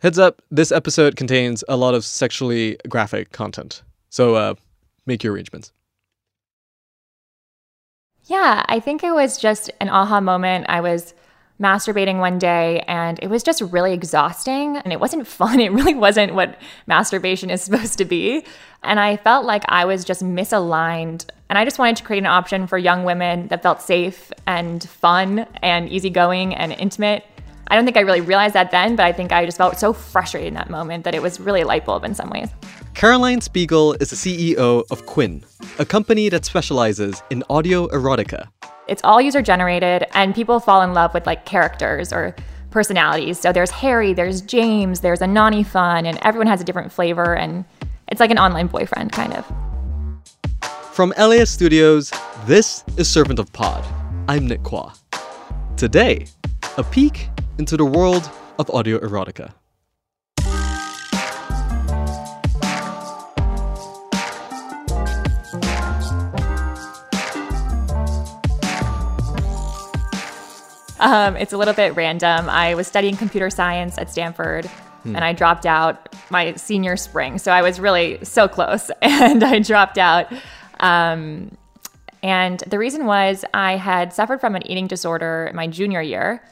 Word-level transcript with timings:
Heads 0.00 0.18
up, 0.18 0.42
this 0.50 0.72
episode 0.72 1.16
contains 1.16 1.64
a 1.68 1.76
lot 1.76 1.94
of 1.94 2.04
sexually 2.04 2.76
graphic 2.86 3.32
content. 3.32 3.82
So 4.10 4.34
uh, 4.34 4.54
make 5.06 5.24
your 5.24 5.32
arrangements. 5.32 5.72
Yeah, 8.24 8.64
I 8.68 8.78
think 8.78 9.02
it 9.02 9.12
was 9.12 9.38
just 9.38 9.70
an 9.80 9.88
aha 9.88 10.20
moment. 10.20 10.66
I 10.68 10.82
was 10.82 11.14
masturbating 11.58 12.18
one 12.18 12.38
day 12.38 12.80
and 12.86 13.18
it 13.22 13.28
was 13.28 13.42
just 13.42 13.62
really 13.62 13.94
exhausting 13.94 14.76
and 14.76 14.92
it 14.92 15.00
wasn't 15.00 15.26
fun. 15.40 15.60
It 15.60 15.72
really 15.72 15.94
wasn't 15.94 16.34
what 16.34 16.60
masturbation 16.86 17.48
is 17.48 17.62
supposed 17.64 17.96
to 17.96 18.04
be. 18.04 18.44
And 18.82 19.00
I 19.00 19.16
felt 19.16 19.46
like 19.46 19.64
I 19.68 19.86
was 19.86 20.04
just 20.04 20.22
misaligned. 20.22 21.24
And 21.48 21.58
I 21.58 21.64
just 21.64 21.78
wanted 21.78 21.96
to 21.96 22.04
create 22.04 22.18
an 22.18 22.26
option 22.26 22.66
for 22.66 22.76
young 22.76 23.04
women 23.04 23.48
that 23.48 23.62
felt 23.62 23.80
safe 23.80 24.30
and 24.46 24.86
fun 24.86 25.46
and 25.62 25.88
easygoing 25.88 26.54
and 26.54 26.72
intimate 26.72 27.24
I 27.68 27.74
don't 27.74 27.84
think 27.84 27.96
I 27.96 28.00
really 28.00 28.20
realized 28.20 28.54
that 28.54 28.70
then, 28.70 28.94
but 28.94 29.04
I 29.04 29.12
think 29.12 29.32
I 29.32 29.44
just 29.44 29.58
felt 29.58 29.78
so 29.78 29.92
frustrated 29.92 30.48
in 30.48 30.54
that 30.54 30.70
moment 30.70 31.04
that 31.04 31.14
it 31.14 31.22
was 31.22 31.40
really 31.40 31.62
a 31.62 31.66
light 31.66 31.84
bulb 31.84 32.04
in 32.04 32.14
some 32.14 32.30
ways. 32.30 32.48
Caroline 32.94 33.40
Spiegel 33.40 33.94
is 33.94 34.10
the 34.10 34.16
CEO 34.16 34.84
of 34.90 35.06
Quinn, 35.06 35.44
a 35.78 35.84
company 35.84 36.28
that 36.28 36.44
specializes 36.44 37.22
in 37.30 37.42
audio 37.50 37.88
erotica. 37.88 38.48
It's 38.86 39.02
all 39.02 39.20
user 39.20 39.42
generated, 39.42 40.06
and 40.14 40.32
people 40.34 40.60
fall 40.60 40.80
in 40.82 40.94
love 40.94 41.12
with 41.12 41.26
like 41.26 41.44
characters 41.44 42.12
or 42.12 42.36
personalities. 42.70 43.40
So 43.40 43.52
there's 43.52 43.70
Harry, 43.70 44.12
there's 44.12 44.40
James, 44.40 45.00
there's 45.00 45.20
Anani 45.20 45.66
Fun, 45.66 46.06
and 46.06 46.18
everyone 46.22 46.46
has 46.46 46.60
a 46.60 46.64
different 46.64 46.92
flavor, 46.92 47.34
and 47.34 47.64
it's 48.08 48.20
like 48.20 48.30
an 48.30 48.38
online 48.38 48.68
boyfriend 48.68 49.10
kind 49.10 49.34
of. 49.34 49.44
From 50.92 51.12
LAist 51.18 51.52
Studios, 51.52 52.12
this 52.46 52.84
is 52.96 53.08
Servant 53.08 53.40
of 53.40 53.52
Pod. 53.52 53.84
I'm 54.28 54.46
Nick 54.46 54.62
Quah. 54.62 54.94
Today, 55.76 56.26
a 56.76 56.84
peek 56.84 57.28
into 57.58 57.76
the 57.76 57.84
world 57.84 58.30
of 58.58 58.70
audio 58.70 58.98
erotica. 58.98 59.52
Um, 70.98 71.36
it's 71.36 71.52
a 71.52 71.58
little 71.58 71.74
bit 71.74 71.94
random. 71.94 72.48
I 72.48 72.74
was 72.74 72.86
studying 72.86 73.16
computer 73.16 73.50
science 73.50 73.98
at 73.98 74.10
Stanford 74.10 74.66
hmm. 74.66 75.14
and 75.14 75.24
I 75.24 75.32
dropped 75.32 75.66
out 75.66 76.14
my 76.30 76.54
senior 76.54 76.96
spring. 76.96 77.38
So 77.38 77.52
I 77.52 77.62
was 77.62 77.78
really 77.78 78.18
so 78.24 78.48
close 78.48 78.90
and 79.02 79.44
I 79.44 79.58
dropped 79.58 79.98
out. 79.98 80.32
Um, 80.80 81.56
and 82.26 82.60
the 82.66 82.78
reason 82.78 83.06
was 83.06 83.44
I 83.54 83.76
had 83.76 84.12
suffered 84.12 84.40
from 84.40 84.54
an 84.56 84.66
eating 84.70 84.86
disorder 84.86 85.50
my 85.54 85.66
junior 85.66 86.02
year 86.02 86.42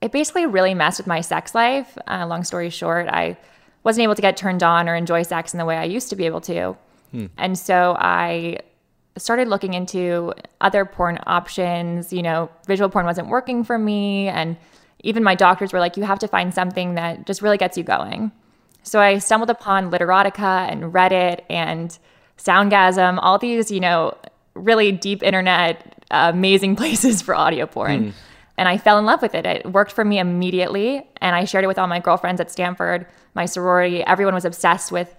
it 0.00 0.12
basically 0.12 0.46
really 0.46 0.74
messed 0.74 0.98
with 0.98 1.06
my 1.06 1.20
sex 1.20 1.54
life. 1.54 1.96
Uh, 2.08 2.26
long 2.26 2.44
story 2.44 2.70
short, 2.70 3.08
I 3.08 3.36
wasn't 3.84 4.04
able 4.04 4.14
to 4.14 4.22
get 4.22 4.36
turned 4.36 4.62
on 4.62 4.88
or 4.88 4.94
enjoy 4.94 5.22
sex 5.22 5.52
in 5.52 5.58
the 5.58 5.64
way 5.64 5.76
I 5.76 5.84
used 5.84 6.08
to 6.10 6.16
be 6.16 6.26
able 6.26 6.40
to. 6.42 6.76
Hmm. 7.12 7.26
And 7.36 7.58
so 7.58 7.96
I 7.98 8.60
started 9.16 9.48
looking 9.48 9.74
into 9.74 10.32
other 10.60 10.84
porn 10.84 11.18
options. 11.26 12.12
You 12.12 12.22
know, 12.22 12.50
visual 12.66 12.88
porn 12.88 13.04
wasn't 13.04 13.28
working 13.28 13.64
for 13.64 13.78
me. 13.78 14.28
And 14.28 14.56
even 15.00 15.22
my 15.22 15.34
doctors 15.34 15.72
were 15.72 15.80
like, 15.80 15.96
you 15.96 16.04
have 16.04 16.18
to 16.20 16.28
find 16.28 16.54
something 16.54 16.94
that 16.94 17.26
just 17.26 17.42
really 17.42 17.58
gets 17.58 17.76
you 17.76 17.84
going. 17.84 18.32
So 18.82 19.00
I 19.00 19.18
stumbled 19.18 19.50
upon 19.50 19.90
Literotica 19.90 20.70
and 20.70 20.84
Reddit 20.94 21.40
and 21.50 21.98
Soundgasm, 22.38 23.18
all 23.20 23.36
these, 23.36 23.70
you 23.70 23.80
know, 23.80 24.16
really 24.54 24.92
deep 24.92 25.22
internet, 25.22 26.04
uh, 26.10 26.30
amazing 26.32 26.76
places 26.80 27.22
for 27.22 27.34
audio 27.34 27.66
porn. 27.66 28.10
Hmm 28.10 28.10
and 28.60 28.68
I 28.68 28.76
fell 28.76 28.98
in 28.98 29.06
love 29.06 29.22
with 29.22 29.34
it. 29.34 29.46
It 29.46 29.72
worked 29.72 29.90
for 29.90 30.04
me 30.04 30.18
immediately, 30.18 31.08
and 31.22 31.34
I 31.34 31.46
shared 31.46 31.64
it 31.64 31.66
with 31.66 31.78
all 31.78 31.86
my 31.86 31.98
girlfriends 31.98 32.42
at 32.42 32.50
Stanford, 32.50 33.06
my 33.34 33.46
sorority. 33.46 34.04
Everyone 34.04 34.34
was 34.34 34.44
obsessed 34.44 34.92
with 34.92 35.16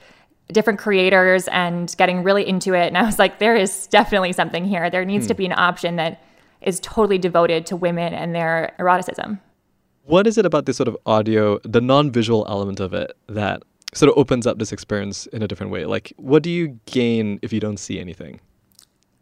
different 0.51 0.77
creators 0.77 1.47
and 1.47 1.95
getting 1.97 2.21
really 2.21 2.47
into 2.47 2.75
it. 2.75 2.85
And 2.85 2.99
I 2.99 3.01
was 3.01 3.17
like, 3.17 3.39
there 3.39 3.55
is 3.55 3.87
definitely 3.87 4.31
something 4.31 4.63
here. 4.63 4.91
There 4.91 5.03
needs 5.05 5.25
hmm. 5.25 5.29
to 5.29 5.33
be 5.33 5.47
an 5.47 5.53
option 5.53 5.95
that 5.95 6.21
is 6.61 6.79
totally 6.81 7.17
devoted 7.17 7.65
to 7.65 7.75
women 7.75 8.13
and 8.13 8.35
their 8.35 8.75
eroticism. 8.77 9.39
What 10.03 10.27
is 10.27 10.37
it 10.37 10.45
about 10.45 10.67
this 10.67 10.77
sort 10.77 10.87
of 10.87 10.95
audio, 11.07 11.57
the 11.63 11.81
non 11.81 12.11
visual 12.11 12.45
element 12.47 12.79
of 12.79 12.93
it, 12.93 13.11
that 13.27 13.63
sort 13.95 14.11
of 14.11 14.19
opens 14.19 14.45
up 14.45 14.59
this 14.59 14.71
experience 14.71 15.25
in 15.27 15.41
a 15.41 15.47
different 15.47 15.71
way? 15.71 15.85
Like, 15.85 16.13
what 16.17 16.43
do 16.43 16.51
you 16.51 16.79
gain 16.85 17.39
if 17.41 17.51
you 17.51 17.59
don't 17.59 17.77
see 17.77 17.99
anything? 17.99 18.39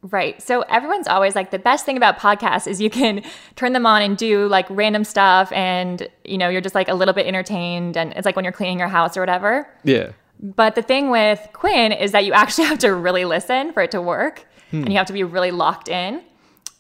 Right. 0.02 0.42
So 0.42 0.62
everyone's 0.62 1.08
always 1.08 1.36
like 1.36 1.52
the 1.52 1.60
best 1.60 1.86
thing 1.86 1.98
about 1.98 2.20
podcasts 2.20 2.68
is 2.68 2.80
you 2.80 2.90
can 2.90 3.22
turn 3.56 3.74
them 3.74 3.86
on 3.86 4.02
and 4.02 4.18
do 4.18 4.48
like 4.48 4.66
random 4.70 5.04
stuff 5.04 5.52
and 5.52 6.08
you 6.24 6.38
know, 6.38 6.48
you're 6.48 6.62
just 6.62 6.76
like 6.76 6.88
a 6.88 6.94
little 6.94 7.14
bit 7.14 7.28
entertained 7.28 7.98
and 7.98 8.14
it's 8.14 8.26
like 8.26 8.36
when 8.36 8.46
you're 8.46 8.54
cleaning 8.54 8.80
your 8.80 8.88
house 8.88 9.18
or 9.18 9.20
whatever. 9.22 9.68
Yeah. 9.84 10.12
But 10.42 10.76
the 10.76 10.82
thing 10.82 11.10
with 11.10 11.50
Quinn 11.52 11.92
is 11.92 12.14
that 12.14 12.24
you 12.24 12.34
actually 12.34 12.66
have 12.66 12.80
to 12.80 12.94
really 12.94 13.26
listen 13.26 13.74
for 13.74 13.84
it 13.84 13.92
to 13.92 14.02
work 14.02 14.46
hmm. 14.72 14.84
and 14.84 14.90
you 14.90 14.98
have 14.98 15.08
to 15.08 15.14
be 15.14 15.24
really 15.24 15.52
locked 15.52 15.90
in. 15.90 16.24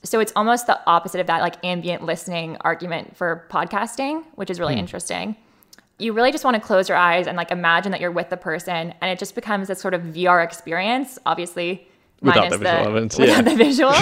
So 0.03 0.21
it's 0.21 0.31
almost 0.33 0.65
the 0.65 0.79
opposite 0.87 1.19
of 1.19 1.27
that 1.27 1.41
like 1.41 1.55
ambient 1.65 2.03
listening 2.03 2.55
argument 2.61 3.17
for 3.17 3.45
podcasting, 3.49 4.23
which 4.35 4.49
is 4.49 4.61
really 4.61 4.75
hmm. 4.75 4.79
interesting. 4.79 5.35
You 5.97 6.13
really 6.13 6.31
just 6.31 6.45
want 6.45 6.55
to 6.55 6.61
close 6.61 6.87
your 6.87 6.97
eyes 6.97 7.27
and 7.27 7.35
like 7.35 7.51
imagine 7.51 7.91
that 7.91 7.99
you're 7.99 8.11
with 8.11 8.29
the 8.29 8.37
person 8.37 8.93
and 9.01 9.11
it 9.11 9.19
just 9.19 9.35
becomes 9.35 9.67
this 9.67 9.81
sort 9.81 9.93
of 9.93 10.03
VR 10.03 10.41
experience. 10.41 11.19
Obviously, 11.25 11.89
without 12.21 12.49
the 12.49 12.57
visual 12.57 12.83
the, 12.83 12.89
evidence, 12.89 13.17
without 13.17 13.35
yeah. 13.35 13.41
the 13.41 13.55
visual. 13.55 13.93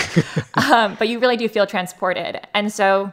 um, 0.71 0.95
but 0.97 1.07
you 1.07 1.19
really 1.19 1.37
do 1.37 1.47
feel 1.47 1.67
transported. 1.67 2.39
And 2.53 2.71
so 2.71 3.11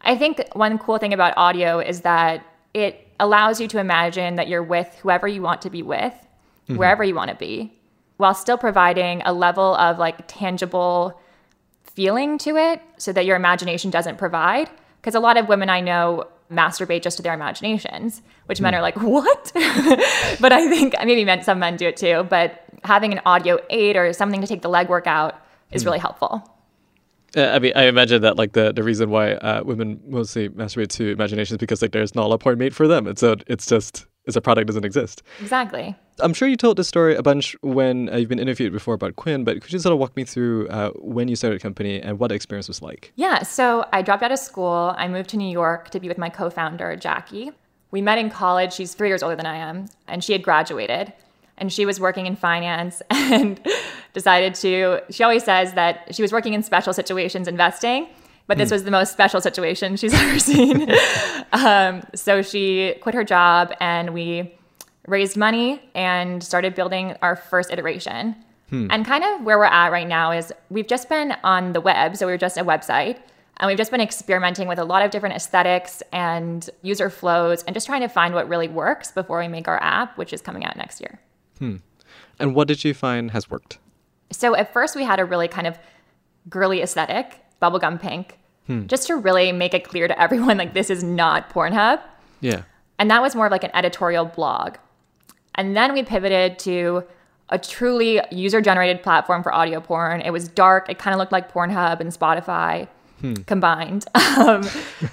I 0.00 0.16
think 0.16 0.42
one 0.54 0.78
cool 0.78 0.98
thing 0.98 1.12
about 1.12 1.34
audio 1.36 1.78
is 1.78 2.02
that 2.02 2.44
it 2.74 3.06
allows 3.18 3.60
you 3.60 3.68
to 3.68 3.78
imagine 3.78 4.36
that 4.36 4.48
you're 4.48 4.62
with 4.62 4.88
whoever 5.02 5.28
you 5.28 5.42
want 5.42 5.62
to 5.62 5.70
be 5.70 5.82
with, 5.82 6.12
mm-hmm. 6.12 6.76
wherever 6.76 7.04
you 7.04 7.14
want 7.14 7.30
to 7.30 7.36
be, 7.36 7.72
while 8.16 8.34
still 8.34 8.58
providing 8.58 9.22
a 9.24 9.32
level 9.32 9.74
of 9.76 9.98
like 9.98 10.26
tangible 10.26 11.20
feeling 11.84 12.38
to 12.38 12.56
it 12.56 12.80
so 12.96 13.12
that 13.12 13.26
your 13.26 13.36
imagination 13.36 13.90
doesn't 13.90 14.16
provide. 14.16 14.70
Because 15.00 15.14
a 15.14 15.20
lot 15.20 15.36
of 15.36 15.48
women 15.48 15.70
I 15.70 15.80
know 15.80 16.28
masturbate 16.50 17.02
just 17.02 17.16
to 17.16 17.22
their 17.22 17.34
imaginations, 17.34 18.22
which 18.46 18.58
mm. 18.58 18.62
men 18.62 18.74
are 18.74 18.82
like, 18.82 18.96
what? 18.96 19.52
but 20.40 20.52
I 20.52 20.68
think 20.68 20.94
maybe 21.04 21.24
men, 21.24 21.42
some 21.42 21.58
men 21.58 21.76
do 21.76 21.88
it 21.88 21.96
too. 21.96 22.26
But 22.28 22.64
having 22.84 23.12
an 23.12 23.20
audio 23.26 23.58
aid 23.70 23.96
or 23.96 24.12
something 24.12 24.40
to 24.40 24.46
take 24.46 24.62
the 24.62 24.68
legwork 24.68 25.06
out 25.06 25.40
is 25.70 25.82
mm. 25.82 25.86
really 25.86 25.98
helpful. 25.98 26.56
Uh, 27.36 27.42
I 27.42 27.58
mean, 27.60 27.72
I 27.76 27.84
imagine 27.84 28.22
that 28.22 28.36
like 28.36 28.52
the, 28.52 28.72
the 28.72 28.82
reason 28.82 29.10
why 29.10 29.34
uh, 29.34 29.62
women 29.62 30.00
mostly 30.06 30.48
masturbate 30.48 30.88
to 30.88 31.10
imagination 31.10 31.54
is 31.54 31.58
because 31.58 31.80
like 31.80 31.92
there's 31.92 32.14
not 32.14 32.30
a 32.30 32.38
porn 32.38 32.58
made 32.58 32.74
for 32.74 32.88
them. 32.88 33.06
It's 33.06 33.22
a 33.22 33.36
it's 33.46 33.66
just 33.66 34.06
it's 34.26 34.36
a 34.36 34.40
product 34.40 34.66
doesn't 34.66 34.84
exist. 34.84 35.22
Exactly. 35.40 35.94
I'm 36.18 36.34
sure 36.34 36.48
you 36.48 36.56
told 36.56 36.76
this 36.76 36.88
story 36.88 37.14
a 37.14 37.22
bunch 37.22 37.56
when 37.62 38.12
uh, 38.12 38.16
you've 38.16 38.28
been 38.28 38.38
interviewed 38.38 38.72
before 38.72 38.94
about 38.94 39.16
Quinn, 39.16 39.44
but 39.44 39.60
could 39.62 39.72
you 39.72 39.78
sort 39.78 39.92
of 39.92 39.98
walk 39.98 40.14
me 40.16 40.24
through 40.24 40.68
uh, 40.68 40.90
when 40.96 41.28
you 41.28 41.36
started 41.36 41.58
the 41.58 41.62
company 41.62 42.00
and 42.00 42.18
what 42.18 42.28
the 42.28 42.34
experience 42.34 42.68
was 42.68 42.82
like? 42.82 43.12
Yeah. 43.16 43.42
So 43.42 43.86
I 43.92 44.02
dropped 44.02 44.22
out 44.22 44.32
of 44.32 44.38
school. 44.38 44.94
I 44.98 45.08
moved 45.08 45.30
to 45.30 45.36
New 45.36 45.50
York 45.50 45.90
to 45.90 46.00
be 46.00 46.08
with 46.08 46.18
my 46.18 46.28
co-founder 46.28 46.96
Jackie. 46.96 47.52
We 47.90 48.02
met 48.02 48.18
in 48.18 48.28
college. 48.28 48.72
She's 48.72 48.94
three 48.94 49.08
years 49.08 49.22
older 49.22 49.36
than 49.36 49.46
I 49.46 49.56
am, 49.56 49.88
and 50.06 50.22
she 50.22 50.32
had 50.32 50.42
graduated 50.42 51.12
and 51.60 51.72
she 51.72 51.86
was 51.86 52.00
working 52.00 52.26
in 52.26 52.34
finance 52.34 53.02
and 53.10 53.60
decided 54.12 54.54
to 54.54 55.00
she 55.10 55.22
always 55.22 55.44
says 55.44 55.74
that 55.74 56.14
she 56.14 56.22
was 56.22 56.32
working 56.32 56.54
in 56.54 56.62
special 56.62 56.92
situations 56.92 57.46
investing 57.46 58.08
but 58.46 58.58
this 58.58 58.70
mm. 58.70 58.72
was 58.72 58.84
the 58.84 58.90
most 58.90 59.12
special 59.12 59.40
situation 59.40 59.96
she's 59.96 60.14
ever 60.22 60.38
seen 60.38 60.90
um, 61.52 62.02
so 62.14 62.42
she 62.42 62.94
quit 63.00 63.14
her 63.14 63.24
job 63.24 63.72
and 63.80 64.12
we 64.12 64.52
raised 65.06 65.36
money 65.36 65.80
and 65.94 66.42
started 66.42 66.74
building 66.74 67.16
our 67.22 67.36
first 67.36 67.70
iteration 67.70 68.34
hmm. 68.68 68.86
and 68.90 69.06
kind 69.06 69.24
of 69.24 69.42
where 69.42 69.58
we're 69.58 69.64
at 69.64 69.90
right 69.90 70.06
now 70.06 70.30
is 70.30 70.52
we've 70.68 70.86
just 70.86 71.08
been 71.08 71.34
on 71.42 71.72
the 71.72 71.80
web 71.80 72.16
so 72.16 72.26
we 72.26 72.32
are 72.32 72.38
just 72.38 72.56
a 72.56 72.64
website 72.64 73.18
And 73.60 73.68
we've 73.68 73.76
just 73.76 73.90
been 73.90 74.00
experimenting 74.00 74.68
with 74.68 74.78
a 74.78 74.84
lot 74.84 75.02
of 75.04 75.10
different 75.10 75.36
aesthetics 75.36 76.02
and 76.12 76.68
user 76.80 77.10
flows 77.10 77.62
and 77.64 77.74
just 77.74 77.86
trying 77.86 78.00
to 78.00 78.08
find 78.08 78.34
what 78.34 78.48
really 78.48 78.68
works 78.68 79.12
before 79.12 79.38
we 79.38 79.48
make 79.48 79.68
our 79.68 79.80
app, 79.82 80.16
which 80.16 80.32
is 80.32 80.40
coming 80.40 80.64
out 80.64 80.76
next 80.76 80.98
year. 80.98 81.20
Hmm. 81.60 81.76
And 82.40 82.54
what 82.56 82.66
did 82.66 82.82
you 82.84 82.92
find 82.92 83.30
has 83.30 83.48
worked? 83.48 83.78
So 84.32 84.56
at 84.56 84.72
first 84.72 84.96
we 84.96 85.04
had 85.04 85.20
a 85.20 85.24
really 85.24 85.46
kind 85.46 85.66
of 85.66 85.78
girly 86.48 86.82
aesthetic, 86.82 87.40
bubblegum 87.62 88.00
pink, 88.00 88.38
hmm. 88.66 88.86
just 88.86 89.06
to 89.06 89.14
really 89.14 89.52
make 89.52 89.74
it 89.74 89.84
clear 89.84 90.08
to 90.08 90.20
everyone 90.20 90.58
like 90.58 90.74
this 90.74 90.90
is 90.90 91.04
not 91.04 91.50
Pornhub. 91.50 92.00
Yeah. 92.40 92.62
And 92.98 93.10
that 93.10 93.22
was 93.22 93.36
more 93.36 93.46
of 93.46 93.52
like 93.52 93.64
an 93.64 93.70
editorial 93.74 94.24
blog. 94.24 94.76
And 95.54 95.76
then 95.76 95.92
we 95.92 96.02
pivoted 96.02 96.58
to 96.60 97.04
a 97.50 97.58
truly 97.58 98.20
user 98.30 98.60
generated 98.60 99.02
platform 99.02 99.42
for 99.42 99.52
audio 99.52 99.80
porn. 99.80 100.20
It 100.20 100.30
was 100.30 100.48
dark, 100.48 100.88
it 100.88 100.98
kind 100.98 101.14
of 101.14 101.18
looked 101.18 101.32
like 101.32 101.52
Pornhub 101.52 102.00
and 102.00 102.10
Spotify 102.10 102.88
Hmm. 103.20 103.34
combined. 103.46 104.06
Um, 104.36 104.62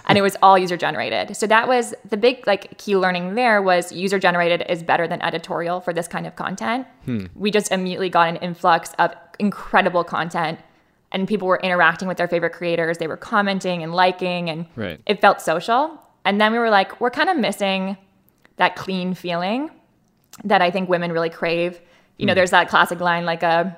and 0.06 0.18
it 0.18 0.22
was 0.22 0.38
all 0.44 0.58
user 0.60 0.78
generated. 0.78 1.36
So 1.36 1.48
that 1.48 1.68
was 1.68 1.94
the 2.08 2.18
big 2.18 2.46
like 2.46 2.78
key 2.78 2.96
learning 2.96 3.34
there 3.34 3.62
was 3.62 3.92
user 3.92 4.20
generated 4.20 4.64
is 4.70 4.84
better 4.84 5.08
than 5.08 5.22
editorial 5.24 5.82
for 5.82 5.92
this 5.92 6.08
kind 6.08 6.28
of 6.28 6.36
content. 6.36 6.86
Hmm. 7.06 7.26
We 7.36 7.50
just 7.52 7.72
immediately 7.72 8.10
got 8.10 8.30
an 8.30 8.36
influx 8.38 8.94
of 9.00 9.14
incredible 9.40 10.04
content 10.04 10.60
and 11.12 11.28
people 11.28 11.48
were 11.48 11.60
interacting 11.64 12.08
with 12.08 12.18
their 12.18 12.28
favorite 12.28 12.54
creators. 12.54 13.00
They 13.00 13.08
were 13.08 13.18
commenting 13.18 13.82
and 13.82 13.94
liking 13.94 14.50
and 14.50 14.68
Right. 14.76 15.02
it 15.08 15.20
felt 15.20 15.42
social. 15.42 16.00
And 16.24 16.40
then 16.40 16.52
we 16.52 16.60
were 16.60 16.70
like, 16.70 17.02
we're 17.02 17.10
kind 17.10 17.30
of 17.30 17.36
missing 17.38 17.98
that 18.58 18.76
clean 18.76 19.14
feeling 19.16 19.72
that 20.44 20.62
I 20.62 20.70
think 20.70 20.90
women 20.90 21.12
really 21.12 21.32
crave. 21.32 21.82
You 22.18 22.28
know, 22.28 22.34
hmm. 22.34 22.38
there's 22.38 22.52
that 22.52 22.70
classic 22.70 23.00
line 23.00 23.26
like 23.26 23.44
a 23.44 23.76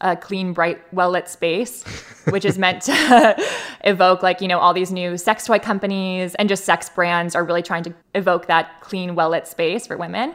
a 0.00 0.16
clean, 0.16 0.52
bright, 0.52 0.78
well 0.92 1.10
lit 1.10 1.28
space, 1.28 1.84
which 2.30 2.44
is 2.44 2.58
meant 2.58 2.82
to 2.82 3.36
evoke 3.84 4.22
like, 4.22 4.40
you 4.40 4.48
know, 4.48 4.58
all 4.58 4.74
these 4.74 4.92
new 4.92 5.16
sex 5.16 5.44
toy 5.46 5.58
companies 5.58 6.34
and 6.36 6.48
just 6.48 6.64
sex 6.64 6.88
brands 6.88 7.34
are 7.34 7.44
really 7.44 7.62
trying 7.62 7.82
to 7.84 7.94
evoke 8.14 8.46
that 8.46 8.80
clean, 8.80 9.14
well 9.14 9.30
lit 9.30 9.46
space 9.46 9.86
for 9.86 9.96
women. 9.96 10.34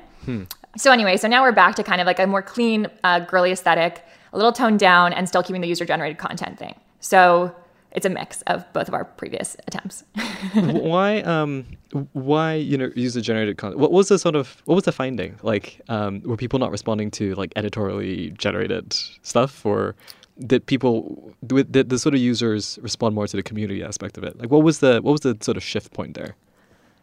So 0.77 0.91
anyway, 0.91 1.17
so 1.17 1.27
now 1.27 1.41
we're 1.43 1.51
back 1.51 1.75
to 1.75 1.83
kind 1.83 1.99
of 1.99 2.07
like 2.07 2.19
a 2.19 2.27
more 2.27 2.41
clean, 2.41 2.87
uh, 3.03 3.19
girly 3.19 3.51
aesthetic, 3.51 4.05
a 4.31 4.37
little 4.37 4.53
toned 4.53 4.79
down, 4.79 5.11
and 5.13 5.27
still 5.27 5.43
keeping 5.43 5.61
the 5.61 5.67
user 5.67 5.85
generated 5.85 6.17
content 6.17 6.57
thing. 6.57 6.79
So 7.01 7.53
it's 7.91 8.05
a 8.05 8.09
mix 8.09 8.41
of 8.43 8.71
both 8.71 8.87
of 8.87 8.93
our 8.93 9.03
previous 9.03 9.57
attempts. 9.67 10.05
Why 10.53 11.21
um 11.21 11.65
why 12.13 12.53
you 12.53 12.77
know 12.77 12.89
user 12.95 13.19
generated 13.19 13.57
content 13.57 13.77
what 13.77 13.91
was 13.91 14.07
the 14.07 14.17
sort 14.17 14.33
of 14.33 14.61
what 14.63 14.75
was 14.75 14.85
the 14.85 14.93
finding 14.93 15.37
like 15.43 15.81
um 15.89 16.21
were 16.21 16.37
people 16.37 16.57
not 16.57 16.71
responding 16.71 17.11
to 17.11 17.35
like 17.35 17.51
editorially 17.57 18.29
generated 18.31 18.93
stuff 19.23 19.65
or 19.65 19.93
did 20.39 20.65
people 20.65 21.33
did 21.45 21.89
the 21.89 21.99
sort 21.99 22.15
of 22.15 22.21
users 22.21 22.79
respond 22.81 23.15
more 23.15 23.27
to 23.27 23.37
the 23.37 23.43
community 23.43 23.83
aspect 23.83 24.17
of 24.17 24.23
it? 24.23 24.39
Like 24.39 24.49
what 24.49 24.63
was 24.63 24.79
the 24.79 25.01
what 25.01 25.11
was 25.11 25.21
the 25.21 25.37
sort 25.41 25.57
of 25.57 25.63
shift 25.63 25.93
point 25.93 26.15
there? 26.15 26.35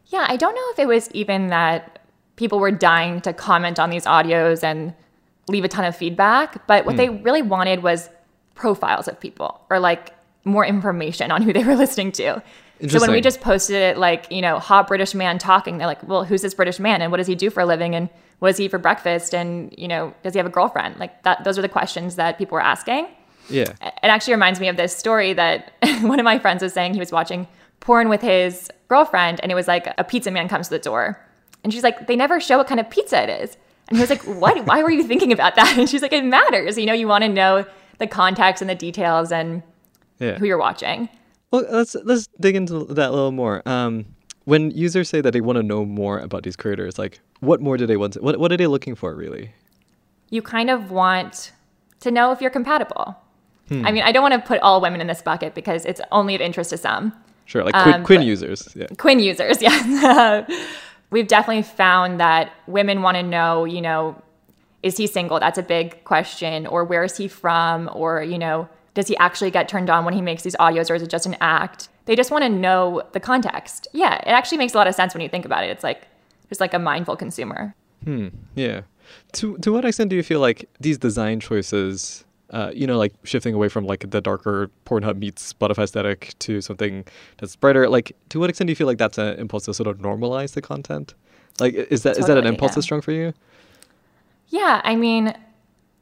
Yeah, 0.06 0.26
I 0.28 0.36
don't 0.36 0.54
know 0.54 0.64
if 0.72 0.78
it 0.78 0.88
was 0.88 1.10
even 1.12 1.48
that 1.48 2.00
people 2.36 2.58
were 2.58 2.70
dying 2.70 3.20
to 3.22 3.32
comment 3.32 3.78
on 3.78 3.90
these 3.90 4.04
audios 4.04 4.62
and 4.62 4.94
leave 5.48 5.64
a 5.64 5.68
ton 5.68 5.84
of 5.84 5.96
feedback, 5.96 6.66
but 6.66 6.86
what 6.86 6.92
hmm. 6.92 6.96
they 6.96 7.08
really 7.08 7.42
wanted 7.42 7.82
was 7.82 8.08
profiles 8.54 9.08
of 9.08 9.18
people 9.20 9.60
or 9.70 9.78
like 9.78 10.14
more 10.44 10.64
information 10.64 11.30
on 11.30 11.42
who 11.42 11.52
they 11.52 11.64
were 11.64 11.76
listening 11.84 12.12
to. 12.12 12.42
So 12.88 13.00
when 13.00 13.10
we 13.10 13.20
just 13.20 13.40
posted 13.40 13.74
it 13.74 13.98
like, 13.98 14.30
you 14.30 14.40
know, 14.40 14.60
hot 14.60 14.86
British 14.86 15.12
man 15.12 15.38
talking, 15.38 15.78
they're 15.78 15.86
like, 15.88 16.06
well, 16.06 16.22
who's 16.22 16.42
this 16.42 16.54
British 16.54 16.78
man 16.78 17.02
and 17.02 17.10
what 17.10 17.16
does 17.16 17.26
he 17.26 17.34
do 17.34 17.50
for 17.50 17.60
a 17.60 17.66
living 17.66 17.96
and 17.96 18.08
what 18.38 18.50
does 18.50 18.56
he 18.56 18.66
eat 18.66 18.70
for 18.70 18.78
breakfast 18.78 19.34
and, 19.34 19.74
you 19.76 19.88
know, 19.88 20.14
does 20.22 20.32
he 20.32 20.38
have 20.38 20.46
a 20.46 20.50
girlfriend? 20.50 20.96
Like 20.96 21.24
that 21.24 21.42
those 21.42 21.58
are 21.58 21.62
the 21.62 21.68
questions 21.68 22.14
that 22.16 22.38
people 22.38 22.54
were 22.54 22.62
asking 22.62 23.08
yeah. 23.50 23.72
It 23.82 24.04
actually 24.04 24.34
reminds 24.34 24.60
me 24.60 24.68
of 24.68 24.76
this 24.76 24.96
story 24.96 25.32
that 25.32 25.72
one 26.02 26.18
of 26.18 26.24
my 26.24 26.38
friends 26.38 26.62
was 26.62 26.72
saying 26.72 26.94
he 26.94 27.00
was 27.00 27.12
watching 27.12 27.46
porn 27.80 28.08
with 28.08 28.20
his 28.20 28.70
girlfriend 28.88 29.40
and 29.42 29.52
it 29.52 29.54
was 29.54 29.68
like 29.68 29.92
a 29.98 30.04
pizza 30.04 30.30
man 30.30 30.48
comes 30.48 30.68
to 30.68 30.74
the 30.74 30.78
door 30.78 31.18
and 31.64 31.72
she's 31.72 31.82
like 31.82 32.06
they 32.06 32.16
never 32.16 32.40
show 32.40 32.58
what 32.58 32.66
kind 32.66 32.80
of 32.80 32.88
pizza 32.90 33.22
it 33.22 33.42
is. 33.42 33.56
And 33.88 33.96
he 33.96 34.02
was 34.02 34.10
like 34.10 34.22
what? 34.22 34.64
Why 34.66 34.82
were 34.82 34.90
you 34.90 35.02
thinking 35.02 35.32
about 35.32 35.54
that? 35.56 35.76
And 35.78 35.88
she's 35.88 36.02
like 36.02 36.12
it 36.12 36.24
matters 36.24 36.78
you 36.78 36.86
know 36.86 36.92
you 36.92 37.08
want 37.08 37.22
to 37.24 37.28
know 37.28 37.64
the 37.98 38.06
context 38.06 38.62
and 38.62 38.68
the 38.68 38.74
details 38.74 39.32
and 39.32 39.62
yeah. 40.18 40.38
who 40.38 40.46
you're 40.46 40.58
watching. 40.58 41.08
Well 41.50 41.64
let's 41.70 41.94
let's 42.04 42.26
dig 42.40 42.56
into 42.56 42.84
that 42.84 43.10
a 43.10 43.12
little 43.12 43.32
more. 43.32 43.62
Um 43.66 44.06
when 44.44 44.70
users 44.70 45.10
say 45.10 45.20
that 45.20 45.32
they 45.32 45.42
want 45.42 45.56
to 45.56 45.62
know 45.62 45.84
more 45.84 46.18
about 46.18 46.42
these 46.42 46.56
creators 46.56 46.98
like 46.98 47.20
what 47.40 47.60
more 47.60 47.76
do 47.76 47.86
they 47.86 47.96
want 47.96 48.14
to, 48.14 48.20
what, 48.20 48.40
what 48.40 48.50
are 48.50 48.56
they 48.56 48.66
looking 48.66 48.94
for 48.94 49.14
really? 49.14 49.52
You 50.30 50.42
kind 50.42 50.70
of 50.70 50.90
want 50.90 51.52
to 52.00 52.10
know 52.10 52.32
if 52.32 52.40
you're 52.40 52.50
compatible 52.50 53.16
i 53.70 53.90
mean 53.92 54.02
i 54.02 54.12
don't 54.12 54.22
want 54.22 54.34
to 54.34 54.40
put 54.40 54.60
all 54.60 54.80
women 54.80 55.00
in 55.00 55.06
this 55.06 55.22
bucket 55.22 55.54
because 55.54 55.84
it's 55.84 56.00
only 56.12 56.34
of 56.34 56.40
interest 56.40 56.70
to 56.70 56.76
some 56.76 57.12
sure 57.46 57.64
like 57.64 57.74
quinn, 57.74 57.94
Um, 57.94 58.04
quinn 58.04 58.22
users 58.22 58.68
yeah 58.74 58.86
Quinn 58.96 59.18
users, 59.20 59.60
yes. 59.66 60.50
We've 61.10 61.26
definitely 61.26 61.62
found 61.62 62.20
that 62.20 62.52
women 62.66 63.00
want 63.00 63.16
to 63.16 63.22
know, 63.22 63.64
you 63.64 63.80
know, 63.80 64.20
is 64.82 64.98
he 64.98 65.06
single? 65.06 65.40
That's 65.40 65.56
a 65.56 65.62
big 65.62 66.04
question. 66.04 66.66
Or 66.66 66.84
where 66.84 67.02
is 67.02 67.16
he 67.16 67.28
from? 67.28 67.88
Or, 67.94 68.22
you 68.22 68.36
know, 68.38 68.68
does 68.92 69.08
he 69.08 69.16
actually 69.16 69.50
get 69.50 69.68
turned 69.70 69.88
on 69.88 70.04
when 70.04 70.12
he 70.12 70.20
makes 70.20 70.42
these 70.42 70.54
audios 70.56 70.90
or 70.90 70.94
is 70.96 71.02
it 71.02 71.08
just 71.08 71.24
an 71.24 71.36
act? 71.40 71.88
They 72.04 72.14
just 72.14 72.30
want 72.30 72.44
to 72.44 72.50
know 72.50 73.02
the 73.12 73.20
context. 73.20 73.88
Yeah, 73.94 74.16
it 74.16 74.28
actually 74.28 74.58
makes 74.58 74.74
a 74.74 74.76
lot 74.76 74.86
of 74.86 74.94
sense 74.94 75.14
when 75.14 75.22
you 75.22 75.30
think 75.30 75.46
about 75.46 75.64
it. 75.64 75.70
It's 75.70 75.82
like 75.82 76.06
just 76.50 76.60
like 76.60 76.74
a 76.74 76.78
mindful 76.78 77.16
consumer. 77.16 77.74
Hmm. 78.04 78.28
Yeah. 78.54 78.82
To 79.32 79.56
to 79.58 79.72
what 79.72 79.86
extent 79.86 80.10
do 80.10 80.16
you 80.16 80.22
feel 80.22 80.40
like 80.40 80.68
these 80.78 80.98
design 80.98 81.40
choices, 81.40 82.24
uh, 82.50 82.70
you 82.74 82.86
know, 82.86 82.96
like 82.96 83.12
shifting 83.24 83.54
away 83.54 83.68
from 83.68 83.84
like 83.84 84.10
the 84.10 84.20
darker 84.20 84.70
Pornhub 84.86 85.18
meets 85.18 85.52
Spotify 85.52 85.84
aesthetic 85.84 86.34
to 86.40 86.60
something 86.60 87.04
that's 87.36 87.56
brighter, 87.56 87.88
like 87.88 88.16
to 88.30 88.40
what 88.40 88.48
extent 88.48 88.68
do 88.68 88.72
you 88.72 88.76
feel 88.76 88.86
like 88.86 88.98
that's 88.98 89.18
an 89.18 89.38
impulse 89.38 89.66
to 89.66 89.74
sort 89.74 89.86
of 89.86 89.98
normalize 89.98 90.52
the 90.52 90.62
content? 90.62 91.14
Like 91.60 91.74
is 91.74 92.02
that 92.04 92.18
is 92.18 92.26
that 92.26 92.38
an 92.38 92.46
impulse 92.46 92.72
yeah. 92.72 92.74
that's 92.76 92.84
strong 92.86 93.00
for 93.00 93.12
you? 93.12 93.34
Yeah, 94.48 94.80
I 94.82 94.96
mean, 94.96 95.34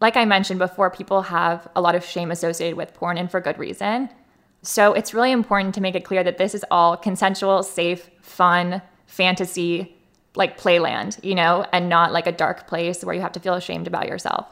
like 0.01 0.17
I 0.17 0.25
mentioned 0.25 0.59
before, 0.59 0.91
people 0.91 1.23
have 1.23 1.69
a 1.75 1.81
lot 1.81 1.95
of 1.95 2.05
shame 2.05 2.31
associated 2.31 2.77
with 2.77 2.95
porn 2.95 3.19
and 3.19 3.31
for 3.31 3.41
good 3.41 3.59
reason. 3.59 4.09
So 4.63 4.93
it's 4.93 5.15
really 5.15 5.33
important 5.33 5.75
to 5.77 5.81
make 5.81 5.95
it 5.95 6.05
clear 6.05 6.23
that 6.25 6.39
this 6.39 6.55
is 6.55 6.65
all 6.71 6.97
consensual, 6.97 7.63
safe, 7.63 8.11
fun, 8.21 8.83
fantasy, 9.07 9.97
like 10.35 10.61
playland, 10.61 11.23
you 11.25 11.35
know, 11.35 11.67
and 11.73 11.89
not 11.89 12.13
like 12.13 12.27
a 12.27 12.33
dark 12.33 12.67
place 12.67 13.03
where 13.05 13.15
you 13.15 13.21
have 13.21 13.33
to 13.33 13.41
feel 13.41 13.55
ashamed 13.55 13.87
about 13.87 14.07
yourself. 14.07 14.47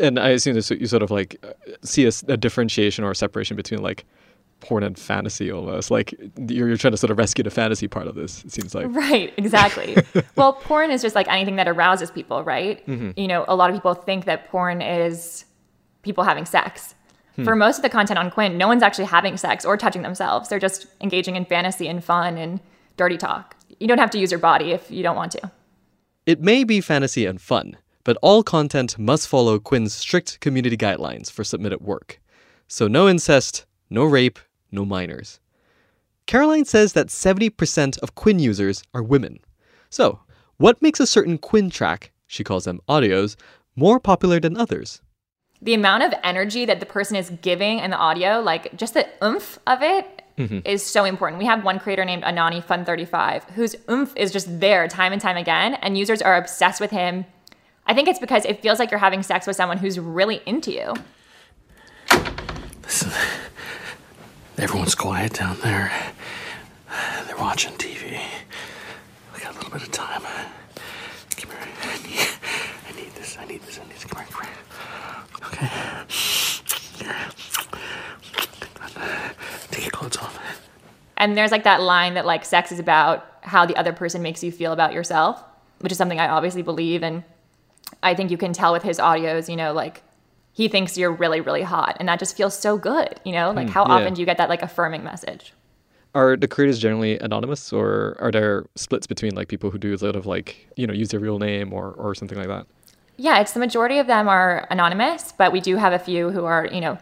And 0.00 0.18
I 0.18 0.30
assume 0.30 0.54
that 0.54 0.70
you 0.70 0.86
sort 0.86 1.02
of 1.02 1.10
like 1.10 1.44
see 1.82 2.06
a, 2.06 2.36
differentiation 2.36 3.04
or 3.04 3.10
a 3.10 3.16
separation 3.16 3.56
between 3.56 3.82
like 3.82 4.04
porn 4.60 4.82
and 4.82 4.98
fantasy 4.98 5.50
almost. 5.50 5.90
Like 5.90 6.14
you're, 6.48 6.68
you're 6.68 6.76
trying 6.76 6.92
to 6.92 6.96
sort 6.96 7.10
of 7.10 7.18
rescue 7.18 7.44
the 7.44 7.50
fantasy 7.50 7.88
part 7.88 8.06
of 8.06 8.14
this. 8.14 8.44
It 8.44 8.52
seems 8.52 8.74
like. 8.74 8.86
Right, 8.88 9.34
exactly. 9.36 9.96
well, 10.36 10.54
porn 10.54 10.90
is 10.90 11.02
just 11.02 11.14
like 11.14 11.28
anything 11.28 11.56
that 11.56 11.68
arouses 11.68 12.10
people, 12.10 12.42
right? 12.42 12.86
Mm-hmm. 12.86 13.18
You 13.18 13.28
know, 13.28 13.44
a 13.48 13.56
lot 13.56 13.70
of 13.70 13.76
people 13.76 13.94
think 13.94 14.24
that 14.24 14.48
porn 14.48 14.80
is 14.80 15.44
people 16.02 16.24
having 16.24 16.46
sex. 16.46 16.94
Hmm. 17.36 17.44
For 17.44 17.56
most 17.56 17.76
of 17.76 17.82
the 17.82 17.88
content 17.88 18.18
on 18.18 18.30
Quinn, 18.30 18.58
no 18.58 18.68
one's 18.68 18.82
actually 18.82 19.06
having 19.06 19.36
sex 19.36 19.64
or 19.64 19.76
touching 19.76 20.02
themselves. 20.02 20.48
They're 20.48 20.58
just 20.58 20.86
engaging 21.00 21.36
in 21.36 21.44
fantasy 21.44 21.88
and 21.88 22.02
fun 22.04 22.36
and 22.36 22.60
dirty 22.96 23.16
talk. 23.16 23.56
You 23.80 23.88
don't 23.88 23.98
have 23.98 24.10
to 24.10 24.18
use 24.18 24.30
your 24.30 24.40
body 24.40 24.72
if 24.72 24.90
you 24.90 25.02
don't 25.02 25.16
want 25.16 25.32
to. 25.32 25.50
It 26.26 26.40
may 26.40 26.62
be 26.62 26.80
fantasy 26.80 27.26
and 27.26 27.40
fun, 27.40 27.76
but 28.04 28.16
all 28.22 28.42
content 28.42 28.98
must 28.98 29.28
follow 29.28 29.58
Quinn's 29.58 29.94
strict 29.94 30.40
community 30.40 30.76
guidelines 30.76 31.30
for 31.30 31.44
submitted 31.44 31.80
work. 31.80 32.20
So 32.68 32.88
no 32.88 33.08
incest, 33.08 33.66
no 33.90 34.04
rape, 34.04 34.38
no 34.70 34.84
minors. 34.84 35.40
Caroline 36.26 36.64
says 36.64 36.92
that 36.92 37.08
70% 37.08 37.98
of 37.98 38.14
Quinn 38.14 38.38
users 38.38 38.82
are 38.94 39.02
women. 39.02 39.40
So, 39.90 40.20
what 40.56 40.80
makes 40.80 41.00
a 41.00 41.06
certain 41.06 41.38
Quinn 41.38 41.68
track, 41.68 42.12
she 42.26 42.44
calls 42.44 42.64
them 42.64 42.80
audios, 42.88 43.36
more 43.76 43.98
popular 43.98 44.38
than 44.40 44.56
others? 44.56 45.02
The 45.60 45.74
amount 45.74 46.02
of 46.04 46.14
energy 46.24 46.64
that 46.64 46.80
the 46.80 46.86
person 46.86 47.16
is 47.16 47.30
giving 47.42 47.78
in 47.78 47.90
the 47.90 47.96
audio, 47.96 48.40
like 48.40 48.76
just 48.76 48.94
the 48.94 49.06
oomph 49.22 49.58
of 49.66 49.82
it, 49.82 50.22
mm-hmm. 50.38 50.60
is 50.64 50.84
so 50.84 51.04
important. 51.04 51.38
We 51.38 51.46
have 51.46 51.64
one 51.64 51.78
creator 51.78 52.04
named 52.04 52.24
Anani 52.24 52.64
Fun35 52.64 53.50
whose 53.50 53.76
oomph 53.90 54.12
is 54.16 54.32
just 54.32 54.60
there 54.60 54.88
time 54.88 55.12
and 55.12 55.20
time 55.20 55.36
again, 55.36 55.74
and 55.74 55.98
users 55.98 56.22
are 56.22 56.36
obsessed 56.36 56.80
with 56.80 56.90
him. 56.90 57.24
I 57.92 57.94
think 57.94 58.08
it's 58.08 58.18
because 58.18 58.46
it 58.46 58.62
feels 58.62 58.78
like 58.78 58.90
you're 58.90 58.98
having 58.98 59.22
sex 59.22 59.46
with 59.46 59.54
someone 59.54 59.76
who's 59.76 60.00
really 60.00 60.40
into 60.46 60.72
you. 60.72 60.94
Listen, 62.82 63.12
everyone's 64.56 64.94
quiet 64.94 65.34
down 65.34 65.58
there. 65.60 65.92
They're 67.26 67.36
watching 67.36 67.74
TV. 67.74 68.18
We 69.34 69.40
got 69.42 69.52
a 69.52 69.56
little 69.56 69.70
bit 69.70 69.82
of 69.82 69.92
time. 69.92 70.22
Come 71.36 71.50
here. 71.50 71.58
I 71.82 71.98
need, 71.98 72.28
I 72.88 72.92
need 72.98 73.12
this. 73.12 73.36
I 73.38 73.44
need 73.44 73.60
this. 73.60 73.78
I 73.78 73.82
need 73.82 73.92
this. 73.92 74.04
Come 74.06 74.24
here. 74.24 74.48
Come 75.32 75.52
here. 75.52 75.66
Okay. 75.68 75.68
Here. 76.96 77.16
Take 79.70 79.84
your 79.84 79.90
clothes 79.90 80.16
off. 80.16 80.66
And 81.18 81.36
there's 81.36 81.50
like 81.50 81.64
that 81.64 81.82
line 81.82 82.14
that 82.14 82.24
like 82.24 82.46
sex 82.46 82.72
is 82.72 82.78
about 82.78 83.26
how 83.42 83.66
the 83.66 83.76
other 83.76 83.92
person 83.92 84.22
makes 84.22 84.42
you 84.42 84.50
feel 84.50 84.72
about 84.72 84.94
yourself, 84.94 85.44
which 85.80 85.92
is 85.92 85.98
something 85.98 86.18
I 86.18 86.28
obviously 86.28 86.62
believe. 86.62 87.02
And 87.02 87.22
I 88.02 88.14
think 88.14 88.30
you 88.30 88.36
can 88.36 88.52
tell 88.52 88.72
with 88.72 88.82
his 88.82 88.98
audios, 88.98 89.48
you 89.48 89.56
know, 89.56 89.72
like 89.72 90.02
he 90.52 90.68
thinks 90.68 90.98
you're 90.98 91.12
really, 91.12 91.40
really 91.40 91.62
hot. 91.62 91.96
And 91.98 92.08
that 92.08 92.18
just 92.18 92.36
feels 92.36 92.58
so 92.58 92.76
good, 92.76 93.20
you 93.24 93.32
know? 93.32 93.50
Like 93.52 93.68
hmm, 93.68 93.72
how 93.72 93.86
yeah. 93.86 93.94
often 93.94 94.14
do 94.14 94.20
you 94.20 94.26
get 94.26 94.38
that 94.38 94.48
like 94.48 94.62
affirming 94.62 95.02
message? 95.02 95.52
Are 96.14 96.36
the 96.36 96.46
creators 96.46 96.78
generally 96.78 97.18
anonymous, 97.20 97.72
or 97.72 98.18
are 98.20 98.30
there 98.30 98.66
splits 98.76 99.06
between 99.06 99.34
like 99.34 99.48
people 99.48 99.70
who 99.70 99.78
do 99.78 99.94
a 99.94 100.04
lot 100.04 100.14
of 100.14 100.26
like 100.26 100.68
you 100.76 100.86
know 100.86 100.92
use 100.92 101.08
their 101.08 101.20
real 101.20 101.38
name 101.38 101.72
or 101.72 101.92
or 101.92 102.14
something 102.14 102.36
like 102.36 102.48
that? 102.48 102.66
Yeah, 103.16 103.40
it's 103.40 103.52
the 103.52 103.60
majority 103.60 103.98
of 103.98 104.06
them 104.06 104.28
are 104.28 104.66
anonymous, 104.70 105.32
but 105.32 105.52
we 105.52 105.60
do 105.60 105.76
have 105.76 105.92
a 105.92 105.98
few 105.98 106.30
who 106.30 106.44
are, 106.44 106.66
you 106.66 106.80
know, 106.80 106.98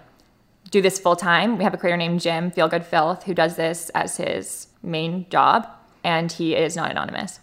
do 0.70 0.82
this 0.82 0.98
full 0.98 1.16
time. 1.16 1.56
We 1.56 1.64
have 1.64 1.74
a 1.74 1.76
creator 1.76 1.96
named 1.96 2.20
Jim 2.20 2.50
Feelgood 2.50 2.84
Filth 2.84 3.24
who 3.24 3.34
does 3.34 3.56
this 3.56 3.90
as 3.90 4.16
his 4.16 4.68
main 4.82 5.28
job, 5.28 5.66
and 6.04 6.30
he 6.30 6.54
is 6.54 6.76
not 6.76 6.90
anonymous. 6.90 7.40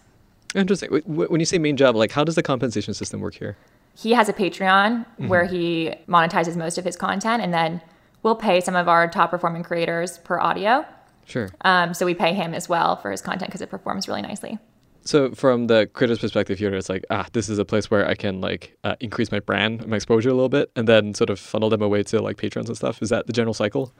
Interesting. 0.54 0.90
Wh- 0.90 1.04
wh- 1.04 1.30
When 1.30 1.40
you 1.40 1.46
say 1.46 1.58
main 1.58 1.76
job, 1.76 1.96
like 1.96 2.12
how 2.12 2.24
does 2.24 2.34
the 2.34 2.42
compensation 2.42 2.94
system 2.94 3.20
work 3.20 3.34
here? 3.34 3.56
He 3.94 4.12
has 4.12 4.28
a 4.28 4.32
Patreon 4.32 5.04
where 5.28 5.44
he 5.44 5.92
monetizes 6.08 6.56
most 6.56 6.78
of 6.78 6.84
his 6.84 6.96
content, 6.96 7.42
and 7.42 7.52
then 7.52 7.82
we'll 8.22 8.36
pay 8.36 8.60
some 8.60 8.76
of 8.76 8.88
our 8.88 9.08
top 9.08 9.30
performing 9.30 9.64
creators 9.64 10.18
per 10.18 10.38
audio. 10.38 10.84
Sure. 11.24 11.50
Um, 11.62 11.92
so 11.94 12.06
we 12.06 12.14
pay 12.14 12.32
him 12.32 12.54
as 12.54 12.68
well 12.68 12.96
for 12.96 13.10
his 13.10 13.20
content 13.20 13.48
because 13.50 13.60
it 13.60 13.68
performs 13.70 14.06
really 14.08 14.22
nicely. 14.22 14.58
So 15.02 15.32
from 15.32 15.66
the 15.66 15.86
creator's 15.92 16.18
perspective 16.20 16.58
here, 16.58 16.72
it's 16.74 16.88
like, 16.88 17.04
ah, 17.10 17.26
this 17.32 17.48
is 17.48 17.58
a 17.58 17.64
place 17.64 17.90
where 17.90 18.06
I 18.06 18.14
can 18.14 18.40
like 18.40 18.76
uh, 18.84 18.94
increase 19.00 19.32
my 19.32 19.40
brand, 19.40 19.86
my 19.86 19.96
exposure 19.96 20.28
a 20.28 20.34
little 20.34 20.48
bit, 20.48 20.70
and 20.76 20.86
then 20.86 21.12
sort 21.14 21.30
of 21.30 21.40
funnel 21.40 21.68
them 21.70 21.82
away 21.82 22.02
to 22.04 22.22
like 22.22 22.36
patrons 22.36 22.68
and 22.68 22.76
stuff. 22.76 23.02
Is 23.02 23.08
that 23.08 23.26
the 23.26 23.32
general 23.32 23.54
cycle? 23.54 23.92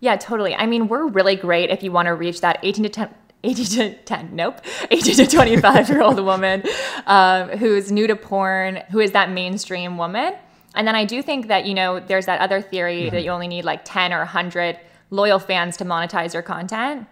Yeah, 0.00 0.16
totally. 0.16 0.54
I 0.54 0.66
mean, 0.66 0.88
we're 0.88 1.06
really 1.06 1.36
great 1.36 1.70
if 1.70 1.82
you 1.82 1.92
want 1.92 2.06
to 2.06 2.14
reach 2.14 2.40
that 2.40 2.58
18 2.62 2.82
to 2.84 2.88
10. 2.88 3.14
18 3.46 3.64
to 3.66 3.94
10, 3.94 4.30
nope, 4.34 4.60
18 4.90 5.14
to 5.16 5.26
25 5.26 5.88
year 5.88 6.02
old 6.02 6.18
woman 6.20 6.62
um, 7.06 7.48
who's 7.50 7.92
new 7.92 8.06
to 8.06 8.16
porn, 8.16 8.82
who 8.90 9.00
is 9.00 9.12
that 9.12 9.30
mainstream 9.30 9.96
woman. 9.96 10.34
And 10.74 10.86
then 10.86 10.94
I 10.94 11.04
do 11.04 11.22
think 11.22 11.48
that, 11.48 11.64
you 11.64 11.74
know, 11.74 12.00
there's 12.00 12.26
that 12.26 12.40
other 12.40 12.60
theory 12.60 13.08
that 13.08 13.24
you 13.24 13.30
only 13.30 13.48
need 13.48 13.64
like 13.64 13.84
10 13.84 14.12
or 14.12 14.18
100 14.18 14.78
loyal 15.10 15.38
fans 15.38 15.76
to 15.78 15.84
monetize 15.84 16.34
your 16.34 16.42
content. 16.42 17.06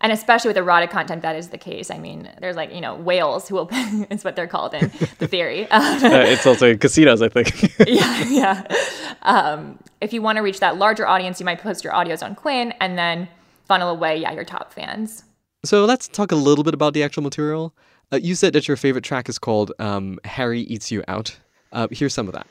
And 0.00 0.10
especially 0.10 0.48
with 0.48 0.56
erotic 0.56 0.90
content, 0.90 1.22
that 1.22 1.36
is 1.36 1.50
the 1.50 1.58
case. 1.58 1.90
I 1.90 1.98
mean, 1.98 2.28
there's 2.40 2.56
like, 2.56 2.74
you 2.74 2.80
know, 2.80 2.96
whales 2.96 3.48
who 3.48 3.54
will, 3.54 3.68
it's 3.72 4.24
what 4.24 4.34
they're 4.34 4.48
called 4.48 4.74
in 4.74 4.90
the 5.18 5.28
theory. 5.28 5.68
Uh, 5.72 6.24
it's 6.26 6.46
also 6.46 6.76
casinos, 6.76 7.22
I 7.22 7.28
think. 7.28 7.78
yeah, 7.86 8.24
yeah. 8.28 8.66
Um, 9.22 9.78
if 10.00 10.12
you 10.12 10.20
want 10.20 10.36
to 10.36 10.42
reach 10.42 10.60
that 10.60 10.76
larger 10.76 11.06
audience, 11.06 11.40
you 11.40 11.46
might 11.46 11.60
post 11.60 11.84
your 11.84 11.92
audios 11.92 12.24
on 12.24 12.34
Quinn 12.34 12.72
and 12.80 12.98
then 12.98 13.28
funnel 13.64 13.88
away, 13.88 14.18
yeah, 14.18 14.32
your 14.32 14.44
top 14.44 14.72
fans. 14.72 15.24
So 15.64 15.84
let's 15.84 16.08
talk 16.08 16.32
a 16.32 16.36
little 16.36 16.64
bit 16.64 16.74
about 16.74 16.94
the 16.94 17.02
actual 17.02 17.22
material. 17.22 17.72
Uh, 18.12 18.16
you 18.16 18.34
said 18.34 18.52
that 18.52 18.68
your 18.68 18.76
favorite 18.76 19.04
track 19.04 19.28
is 19.28 19.38
called 19.38 19.72
um, 19.78 20.18
"Harry 20.24 20.60
Eats 20.60 20.90
You 20.90 21.02
Out." 21.08 21.38
Uh, 21.72 21.88
here's 21.90 22.12
some 22.12 22.26
of 22.28 22.34
that. 22.34 22.46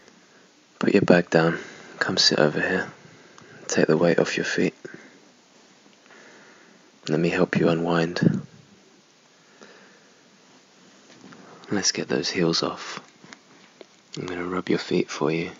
Put 0.79 0.93
your 0.93 1.03
bag 1.03 1.29
down. 1.29 1.59
Come 1.99 2.17
sit 2.17 2.39
over 2.39 2.59
here. 2.59 2.91
Take 3.67 3.87
the 3.87 3.97
weight 3.97 4.17
off 4.17 4.35
your 4.37 4.45
feet. 4.45 4.73
Let 7.07 7.19
me 7.19 7.29
help 7.29 7.57
you 7.57 7.69
unwind. 7.69 8.41
Let's 11.69 11.91
get 11.91 12.07
those 12.07 12.29
heels 12.29 12.63
off. 12.63 12.99
I'm 14.17 14.25
gonna 14.25 14.45
rub 14.45 14.69
your 14.69 14.79
feet 14.79 15.09
for 15.09 15.31
you. 15.31 15.51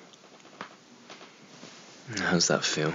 How's 2.18 2.48
that 2.48 2.66
feel? 2.66 2.94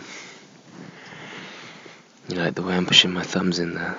You 2.29 2.37
like 2.37 2.55
the 2.55 2.63
way 2.63 2.77
I'm 2.77 2.87
pushing 2.87 3.13
my 3.13 3.23
thumbs 3.23 3.59
in 3.59 3.75
there? 3.75 3.97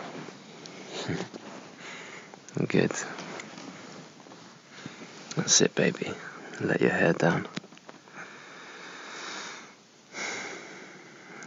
Good. 2.67 2.91
That's 5.35 5.61
it, 5.61 5.75
baby. 5.75 6.11
Let 6.59 6.81
your 6.81 6.91
hair 6.91 7.13
down. 7.13 7.47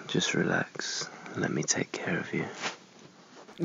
Just 0.07 0.35
relax. 0.35 1.09
Let 1.37 1.53
me 1.53 1.63
take 1.63 1.93
care 1.93 2.19
of 2.19 2.33
you. 2.33 2.45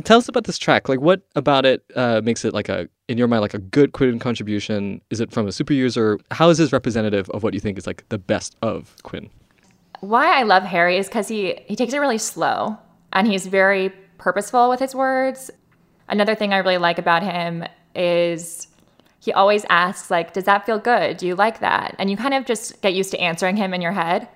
Tell 0.04 0.18
us 0.18 0.28
about 0.28 0.44
this 0.44 0.58
track. 0.58 0.90
Like, 0.90 1.00
what 1.00 1.22
about 1.36 1.66
it 1.66 1.84
uh, 1.96 2.22
makes 2.24 2.44
it 2.44 2.54
like 2.54 2.68
a, 2.68 2.90
in 3.08 3.18
your 3.18 3.28
mind, 3.28 3.42
like 3.42 3.54
a 3.54 3.60
good 3.60 3.94
Quinn 3.94 4.20
contribution? 4.20 5.02
Is 5.10 5.22
it 5.22 5.32
from 5.32 5.48
a 5.48 5.52
super 5.52 5.74
user? 5.74 6.20
How 6.32 6.50
is 6.50 6.58
this 6.58 6.74
representative 6.74 7.30
of 7.30 7.44
what 7.44 7.54
you 7.54 7.60
think 7.60 7.78
is 7.78 7.88
like 7.88 8.08
the 8.10 8.18
best 8.18 8.56
of 8.62 8.96
Quinn? 9.04 9.30
Why 10.02 10.40
I 10.40 10.44
love 10.44 10.64
Harry 10.64 10.98
is 10.98 11.08
because 11.08 11.28
he, 11.28 11.60
he 11.66 11.76
takes 11.76 11.94
it 11.94 12.00
really 12.00 12.18
slow 12.18 12.78
and 13.14 13.28
he's 13.28 13.48
very 13.48 13.90
purposeful 14.18 14.70
with 14.70 14.80
his 14.80 14.94
words. 14.94 15.50
Another 16.08 16.36
thing 16.36 16.54
I 16.54 16.58
really 16.58 16.78
like 16.78 17.00
about 17.00 17.24
him 17.24 17.64
is 17.96 18.68
he 19.20 19.34
always 19.34 19.66
asks, 19.70 20.12
like, 20.12 20.34
does 20.34 20.44
that 20.44 20.66
feel 20.66 20.78
good? 20.78 21.18
Do 21.18 21.26
you 21.26 21.36
like 21.36 21.60
that? 21.60 21.96
And 21.98 22.12
you 22.12 22.18
kind 22.18 22.34
of 22.34 22.46
just 22.46 22.82
get 22.82 22.94
used 22.94 23.12
to 23.12 23.20
answering 23.20 23.58
him 23.58 23.74
in 23.74 23.82
your 23.82 23.92
head 23.92 24.28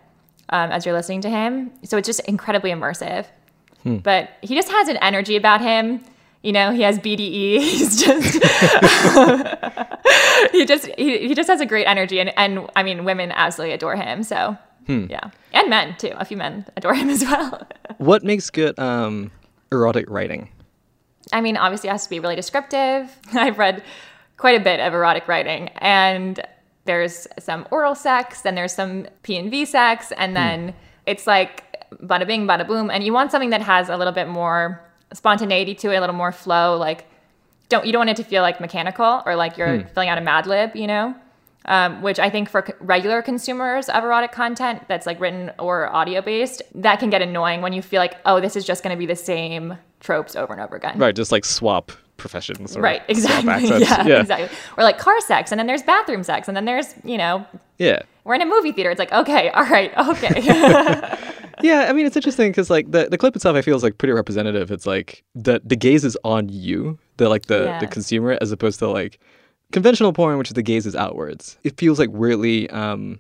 um, 0.50 0.72
as 0.72 0.86
you're 0.86 0.96
listening 0.96 1.22
to 1.22 1.30
him. 1.30 1.72
So 1.84 1.98
it's 1.98 2.08
just 2.08 2.22
incredibly 2.22 2.72
immersive. 2.72 3.26
But 4.02 4.32
he 4.42 4.56
just 4.56 4.70
has 4.70 4.88
an 4.88 4.98
energy 4.98 5.36
about 5.36 5.62
him. 5.62 6.04
You 6.44 6.54
know, 6.54 6.72
he 6.72 6.82
has 6.82 6.98
BDE. 7.00 7.60
He's 7.60 8.04
just 8.04 8.34
he 10.52 10.66
just 10.66 10.88
he, 10.98 11.28
he 11.28 11.36
just 11.36 11.50
has 11.50 11.62
a 11.62 11.66
great 11.66 11.86
energy 11.86 12.20
and 12.20 12.32
and 12.38 12.70
I 12.76 12.84
mean 12.84 13.04
women 13.04 13.32
absolutely 13.32 13.74
adore 13.74 13.96
him. 13.96 14.24
So 14.24 14.58
yeah. 15.10 15.30
And 15.54 15.70
men 15.70 15.96
too. 15.98 16.14
A 16.16 16.26
few 16.26 16.38
men 16.38 16.66
adore 16.76 16.96
him 16.96 17.10
as 17.10 17.24
well. 17.24 17.68
What 17.98 18.24
makes 18.24 18.50
good 18.50 18.80
um, 18.80 19.30
erotic 19.74 20.10
writing? 20.10 20.48
I 21.32 21.42
mean, 21.42 21.58
obviously, 21.58 21.90
it 21.90 21.92
has 21.92 22.04
to 22.04 22.10
be 22.10 22.20
really 22.20 22.36
descriptive. 22.36 23.16
I've 23.34 23.58
read 23.58 23.84
quite 24.38 24.60
a 24.60 24.64
bit 24.64 24.80
of 24.80 24.94
erotic 24.94 25.28
writing, 25.28 25.70
and 25.78 26.42
there's 26.86 27.28
some 27.38 27.68
oral 27.72 27.96
sex, 27.96 28.42
then 28.42 28.56
there's 28.56 28.74
some 28.74 29.08
P 29.24 29.38
and 29.38 29.52
V 29.52 29.66
sex, 29.66 30.12
and 30.18 30.32
hmm. 30.32 30.36
then 30.36 30.74
it's 31.06 31.28
like 31.28 31.64
bada 32.04 32.26
bing, 32.26 32.48
bada 32.48 32.68
boom. 32.68 32.90
And 32.90 33.04
you 33.04 33.14
want 33.14 33.32
something 33.32 33.52
that 33.52 33.62
has 33.62 33.90
a 33.90 33.98
little 33.98 34.14
bit 34.14 34.28
more 34.28 34.82
spontaneity 35.14 35.76
to 35.76 35.92
it, 35.92 35.98
a 35.98 36.00
little 36.00 36.16
more 36.16 36.32
flow. 36.32 36.78
Like, 36.78 37.06
don't 37.68 37.86
you 37.86 37.92
don't 37.92 38.02
want 38.02 38.10
it 38.12 38.18
to 38.18 38.24
feel 38.24 38.42
like 38.42 38.60
mechanical 38.60 39.22
or 39.26 39.36
like 39.36 39.58
you're 39.58 39.82
hmm. 39.82 39.88
filling 39.90 40.10
out 40.10 40.18
a 40.18 40.22
Mad 40.22 40.48
Lib, 40.48 40.76
you 40.76 40.88
know? 40.88 41.16
Um, 41.66 42.02
which 42.02 42.20
I 42.20 42.30
think 42.30 42.50
for 42.50 42.64
c- 42.66 42.74
regular 42.80 43.22
consumers 43.22 43.90
of 43.90 44.04
erotic 44.04 44.32
content 44.32 44.84
that's 44.88 45.06
like 45.06 45.20
written 45.20 45.52
or 45.60 45.94
audio 45.94 46.22
based, 46.22 46.64
that 46.74 47.00
can 47.00 47.10
get 47.10 47.22
annoying 47.22 47.62
when 47.62 47.74
you 47.74 47.82
feel 47.82 48.00
like, 48.00 48.16
oh, 48.26 48.40
this 48.40 48.56
is 48.56 48.66
just 48.66 48.82
going 48.82 48.96
to 48.96 48.98
be 48.98 49.06
the 49.06 49.16
same 49.16 49.78
tropes 50.00 50.36
over 50.36 50.54
and 50.54 50.62
over 50.62 50.76
again. 50.78 50.98
Right, 50.98 51.16
just 51.16 51.32
like 51.32 51.46
swap 51.46 51.92
professions. 52.20 52.78
Or 52.78 52.82
Right, 52.82 53.02
exactly. 53.08 53.68
Yeah, 53.80 54.08
yeah, 54.08 54.22
exactly. 54.22 54.50
Or 54.78 54.84
like 54.84 54.98
car 54.98 55.20
sex, 55.22 55.52
and 55.52 55.60
then 55.60 55.68
there's 55.68 55.84
bathroom 55.84 56.24
sex, 56.24 56.48
and 56.48 56.56
then 56.56 56.66
there's, 56.66 56.96
you 57.04 57.18
know, 57.18 57.46
yeah. 57.78 58.02
we're 58.24 58.36
in 58.36 58.42
a 58.42 58.46
movie 58.46 58.72
theater. 58.72 58.90
It's 58.90 59.00
like, 59.00 59.12
okay, 59.12 59.50
all 59.56 59.66
right, 59.66 59.92
okay. 59.98 61.18
Yeah, 61.62 61.88
I 61.90 61.94
mean 61.94 62.06
it's 62.06 62.16
interesting 62.16 62.52
because 62.52 62.70
like 62.70 62.90
the, 62.92 63.10
the 63.10 63.18
clip 63.18 63.36
itself, 63.36 63.58
I 63.58 63.62
feel 63.62 63.76
is 63.76 63.84
like 63.84 63.98
pretty 63.98 64.14
representative. 64.14 64.72
It's 64.72 64.86
like 64.86 65.24
the 65.36 65.62
the 65.64 65.76
gaze 65.76 66.06
is 66.06 66.18
on 66.24 66.48
you, 66.48 66.98
the 67.18 67.28
like 67.28 67.48
the 67.48 67.78
the 67.82 67.88
consumer, 67.88 68.38
as 68.40 68.54
opposed 68.54 68.80
to 68.80 68.88
like 68.88 69.20
conventional 69.72 70.14
porn, 70.14 70.38
which 70.38 70.50
is 70.50 70.54
the 70.54 70.64
gaze 70.64 70.86
is 70.86 70.96
outwards. 70.96 71.58
It 71.64 71.78
feels 71.78 72.00
like 72.00 72.10
weirdly 72.12 72.70
um, 72.70 73.20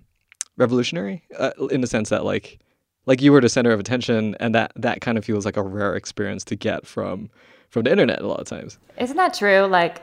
revolutionary 0.57 1.23
uh, 1.37 1.51
in 1.71 1.81
the 1.81 1.87
sense 1.87 2.09
that 2.09 2.25
like 2.25 2.59
like 3.05 3.21
you 3.21 3.31
were 3.31 3.41
the 3.41 3.49
center 3.49 3.71
of 3.71 3.79
attention, 3.79 4.35
and 4.39 4.53
that 4.55 4.71
that 4.75 5.01
kind 5.01 5.17
of 5.17 5.25
feels 5.25 5.45
like 5.45 5.57
a 5.57 5.63
rare 5.63 5.95
experience 5.95 6.43
to 6.45 6.55
get 6.55 6.85
from 6.85 7.29
from 7.69 7.83
the 7.83 7.91
internet 7.91 8.21
a 8.21 8.27
lot 8.27 8.39
of 8.39 8.47
times. 8.47 8.77
Isn't 8.97 9.17
that 9.17 9.33
true? 9.33 9.61
Like, 9.65 10.01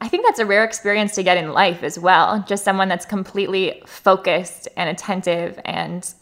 I 0.00 0.08
think 0.08 0.24
that's 0.24 0.38
a 0.38 0.46
rare 0.46 0.64
experience 0.64 1.14
to 1.16 1.22
get 1.22 1.36
in 1.36 1.52
life 1.52 1.82
as 1.82 1.98
well. 1.98 2.44
Just 2.46 2.64
someone 2.64 2.88
that's 2.88 3.04
completely 3.04 3.82
focused 3.86 4.68
and 4.76 4.88
attentive 4.88 5.58
and 5.64 6.12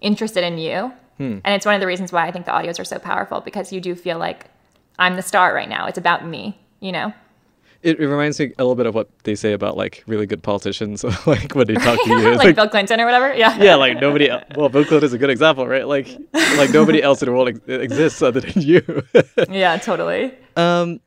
interested 0.00 0.44
in 0.44 0.58
you. 0.58 0.92
And 1.20 1.42
it's 1.46 1.66
one 1.66 1.74
of 1.74 1.80
the 1.80 1.86
reasons 1.86 2.12
why 2.12 2.28
I 2.28 2.30
think 2.30 2.46
the 2.46 2.52
audios 2.52 2.78
are 2.78 2.84
so 2.84 2.98
powerful 3.00 3.40
because 3.40 3.72
you 3.72 3.80
do 3.80 3.96
feel 3.96 4.18
like 4.18 4.46
I'm 5.00 5.16
the 5.16 5.22
star 5.22 5.52
right 5.52 5.68
now. 5.68 5.86
It's 5.86 5.98
about 5.98 6.24
me, 6.24 6.58
you 6.78 6.92
know? 6.92 7.12
It, 7.82 8.00
it 8.00 8.06
reminds 8.08 8.40
me 8.40 8.46
a 8.58 8.62
little 8.64 8.74
bit 8.74 8.86
of 8.86 8.94
what 8.94 9.08
they 9.22 9.34
say 9.36 9.52
about 9.52 9.76
like 9.76 10.02
really 10.08 10.26
good 10.26 10.42
politicians, 10.42 11.04
like 11.26 11.54
when 11.54 11.66
they 11.68 11.74
talk 11.74 12.02
to 12.02 12.08
you. 12.10 12.28
It's 12.32 12.38
like, 12.38 12.56
Bill 12.56 12.68
Clinton 12.68 13.00
or 13.00 13.04
whatever. 13.04 13.32
Yeah. 13.34 13.56
yeah, 13.62 13.76
like 13.76 14.00
nobody. 14.00 14.28
el- 14.30 14.42
Well, 14.56 14.68
Bill 14.68 14.84
Clinton 14.84 15.06
is 15.06 15.12
a 15.12 15.18
good 15.18 15.30
example, 15.30 15.66
right? 15.66 15.86
Like, 15.86 16.08
like 16.56 16.70
nobody 16.70 17.02
else 17.02 17.22
in 17.22 17.26
the 17.26 17.32
world 17.32 17.48
ex- 17.48 17.60
exists 17.68 18.20
other 18.22 18.40
than 18.40 18.60
you. 18.62 18.82
yeah, 19.48 19.76
totally. 19.76 20.34
um, 20.56 21.00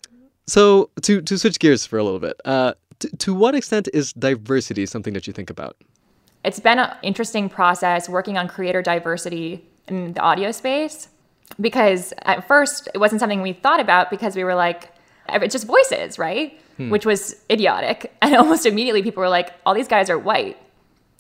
so 0.48 0.90
to 1.02 1.22
to 1.22 1.38
switch 1.38 1.60
gears 1.60 1.86
for 1.86 1.98
a 2.00 2.04
little 2.04 2.20
bit, 2.20 2.40
uh, 2.46 2.74
t- 3.00 3.10
to 3.20 3.34
what 3.34 3.54
extent 3.56 3.88
is 3.94 4.14
diversity 4.14 4.86
something 4.86 5.14
that 5.14 5.28
you 5.28 5.34
think 5.34 5.50
about? 5.50 5.76
it's 6.44 6.60
been 6.60 6.80
an 6.80 6.90
interesting 7.04 7.48
process 7.50 8.10
working 8.10 8.36
on 8.36 8.48
creator 8.48 8.82
diversity 8.82 9.64
in 9.88 10.14
the 10.14 10.20
audio 10.22 10.52
space 10.52 11.08
because 11.60 12.14
at 12.24 12.48
first 12.48 12.90
it 12.96 12.98
wasn't 12.98 13.20
something 13.20 13.44
we 13.44 13.54
thought 13.54 13.80
about 13.80 14.10
because 14.10 14.36
we 14.36 14.44
were 14.44 14.56
like 14.56 14.91
just 15.48 15.66
voices 15.66 16.18
right? 16.20 16.60
Hmm. 16.78 16.90
Which 16.90 17.06
was 17.06 17.42
idiotic. 17.50 18.16
And 18.22 18.36
almost 18.36 18.66
immediately 18.66 19.02
people 19.04 19.22
were 19.22 19.30
like 19.30 19.54
all 19.66 19.74
these 19.74 19.88
guys 19.88 20.10
are 20.10 20.18
white. 20.18 20.58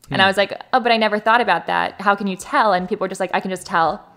And 0.09 0.21
i 0.21 0.25
hmm. 0.25 0.29
was 0.29 0.37
like 0.37 0.59
oh 0.73 0.79
but 0.79 0.91
i 0.91 0.97
never 0.97 1.19
thought 1.19 1.41
about 1.41 1.67
that. 1.67 1.99
How 2.01 2.15
can 2.15 2.27
you 2.27 2.35
tell? 2.35 2.73
And 2.73 2.87
people 2.87 3.05
were 3.05 3.09
just 3.09 3.19
like 3.21 3.31
i 3.33 3.39
can 3.39 3.51
just 3.51 3.65
tell. 3.65 4.07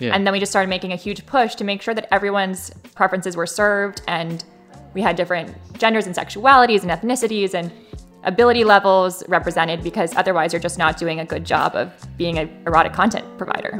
Yeah. 0.00 0.14
and 0.14 0.26
then 0.26 0.32
we 0.32 0.38
just 0.38 0.52
started 0.52 0.68
making 0.68 0.92
a 0.92 0.96
huge 0.96 1.24
push 1.24 1.54
to 1.54 1.64
make 1.64 1.80
sure 1.80 1.94
that 1.94 2.06
everyone's 2.12 2.70
preferences 2.94 3.36
were 3.36 3.46
served 3.46 4.02
and 4.06 4.44
we 4.92 5.00
had 5.00 5.16
different 5.16 5.56
genders 5.78 6.06
and 6.06 6.14
sexualities 6.14 6.82
and 6.82 6.90
ethnicities 6.90 7.54
and 7.54 7.72
ability 8.24 8.64
levels 8.64 9.22
represented 9.28 9.82
because 9.82 10.14
otherwise 10.16 10.52
you're 10.52 10.60
just 10.60 10.78
not 10.78 10.98
doing 10.98 11.20
a 11.20 11.24
good 11.24 11.44
job 11.44 11.74
of 11.74 11.92
being 12.16 12.38
an 12.38 12.50
erotic 12.66 12.92
content 12.92 13.26
provider. 13.38 13.78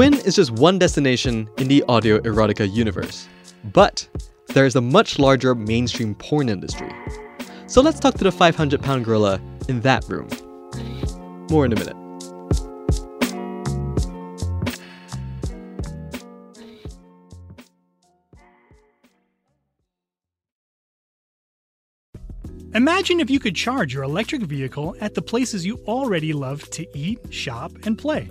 Quinn 0.00 0.14
is 0.14 0.34
just 0.34 0.52
one 0.52 0.78
destination 0.78 1.46
in 1.58 1.68
the 1.68 1.84
audio 1.86 2.18
erotica 2.20 2.66
universe. 2.72 3.28
But 3.64 4.08
there 4.46 4.64
is 4.64 4.74
a 4.74 4.80
much 4.80 5.18
larger 5.18 5.54
mainstream 5.54 6.14
porn 6.14 6.48
industry. 6.48 6.90
So 7.66 7.82
let's 7.82 8.00
talk 8.00 8.14
to 8.14 8.24
the 8.24 8.32
500 8.32 8.80
pound 8.80 9.04
gorilla 9.04 9.38
in 9.68 9.82
that 9.82 10.08
room. 10.08 10.26
More 11.50 11.66
in 11.66 11.74
a 11.74 11.76
minute. 11.76 11.96
Imagine 22.74 23.20
if 23.20 23.28
you 23.28 23.38
could 23.38 23.54
charge 23.54 23.92
your 23.92 24.04
electric 24.04 24.40
vehicle 24.44 24.96
at 25.02 25.14
the 25.14 25.20
places 25.20 25.66
you 25.66 25.76
already 25.86 26.32
love 26.32 26.70
to 26.70 26.86
eat, 26.96 27.18
shop, 27.28 27.72
and 27.84 27.98
play. 27.98 28.30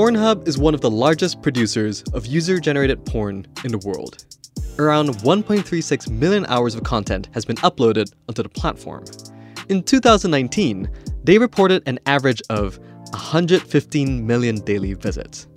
Pornhub 0.00 0.48
is 0.48 0.56
one 0.56 0.72
of 0.72 0.80
the 0.80 0.90
largest 0.90 1.42
producers 1.42 2.02
of 2.14 2.24
user 2.24 2.58
generated 2.58 3.04
porn 3.04 3.46
in 3.64 3.70
the 3.70 3.86
world. 3.86 4.24
Around 4.78 5.10
1.36 5.16 6.10
million 6.10 6.46
hours 6.46 6.74
of 6.74 6.82
content 6.84 7.28
has 7.34 7.44
been 7.44 7.56
uploaded 7.56 8.10
onto 8.26 8.42
the 8.42 8.48
platform. 8.48 9.04
In 9.68 9.82
2019, 9.82 10.88
they 11.24 11.36
reported 11.36 11.82
an 11.84 11.98
average 12.06 12.40
of 12.48 12.78
115 13.10 14.26
million 14.26 14.64
daily 14.64 14.94
visits. 14.94 15.48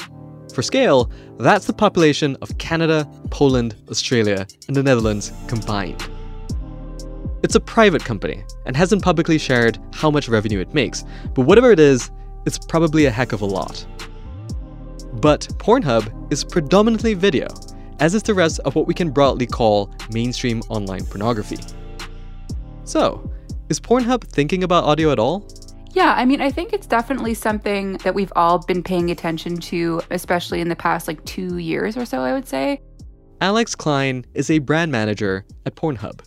For 0.54 0.62
scale, 0.62 1.10
that's 1.40 1.66
the 1.66 1.72
population 1.72 2.36
of 2.42 2.58
Canada, 2.58 3.10
Poland, 3.30 3.78
Australia, 3.90 4.46
and 4.68 4.76
the 4.76 4.84
Netherlands 4.84 5.32
combined. 5.48 6.06
It's 7.44 7.56
a 7.56 7.62
private 7.62 8.04
company 8.04 8.44
and 8.66 8.76
hasn't 8.76 9.04
publicly 9.04 9.38
shared 9.38 9.80
how 9.94 10.12
much 10.12 10.28
revenue 10.28 10.60
it 10.60 10.74
makes, 10.74 11.06
but 11.34 11.44
whatever 11.44 11.72
it 11.72 11.80
is, 11.80 12.12
it's 12.46 12.60
probably 12.60 13.06
a 13.06 13.10
heck 13.10 13.32
of 13.32 13.40
a 13.40 13.46
lot. 13.46 13.86
But 15.22 15.42
Pornhub 15.58 16.32
is 16.32 16.44
predominantly 16.44 17.14
video, 17.14 17.48
as 18.00 18.16
is 18.16 18.24
the 18.24 18.34
rest 18.34 18.60
of 18.62 18.76
what 18.76 18.88
we 18.88 18.94
can 18.94 19.12
broadly 19.12 19.46
call 19.46 19.94
mainstream 20.12 20.62
online 20.70 21.06
pornography. 21.06 21.58
So, 22.84 23.30
is 23.70 23.80
Pornhub 23.80 24.24
thinking 24.24 24.64
about 24.64 24.84
audio 24.84 25.12
at 25.12 25.20
all? 25.20 25.48
Yeah, 25.94 26.14
I 26.18 26.26
mean, 26.26 26.42
I 26.42 26.50
think 26.50 26.74
it's 26.74 26.88
definitely 26.88 27.36
something 27.36 27.98
that 27.98 28.16
we've 28.16 28.34
all 28.36 28.60
been 28.60 28.82
paying 28.82 29.12
attention 29.12 29.58
to, 29.58 30.02
especially 30.10 30.60
in 30.60 30.68
the 30.68 30.76
past 30.76 31.08
like 31.08 31.24
two 31.26 31.60
years 31.60 31.96
or 31.96 32.06
so, 32.06 32.22
I 32.22 32.34
would 32.34 32.48
say. 32.48 32.82
Alex 33.42 33.76
Klein 33.76 34.26
is 34.34 34.50
a 34.50 34.60
brand 34.60 34.92
manager 34.92 35.46
at 35.66 35.76
Pornhub. 35.76 36.22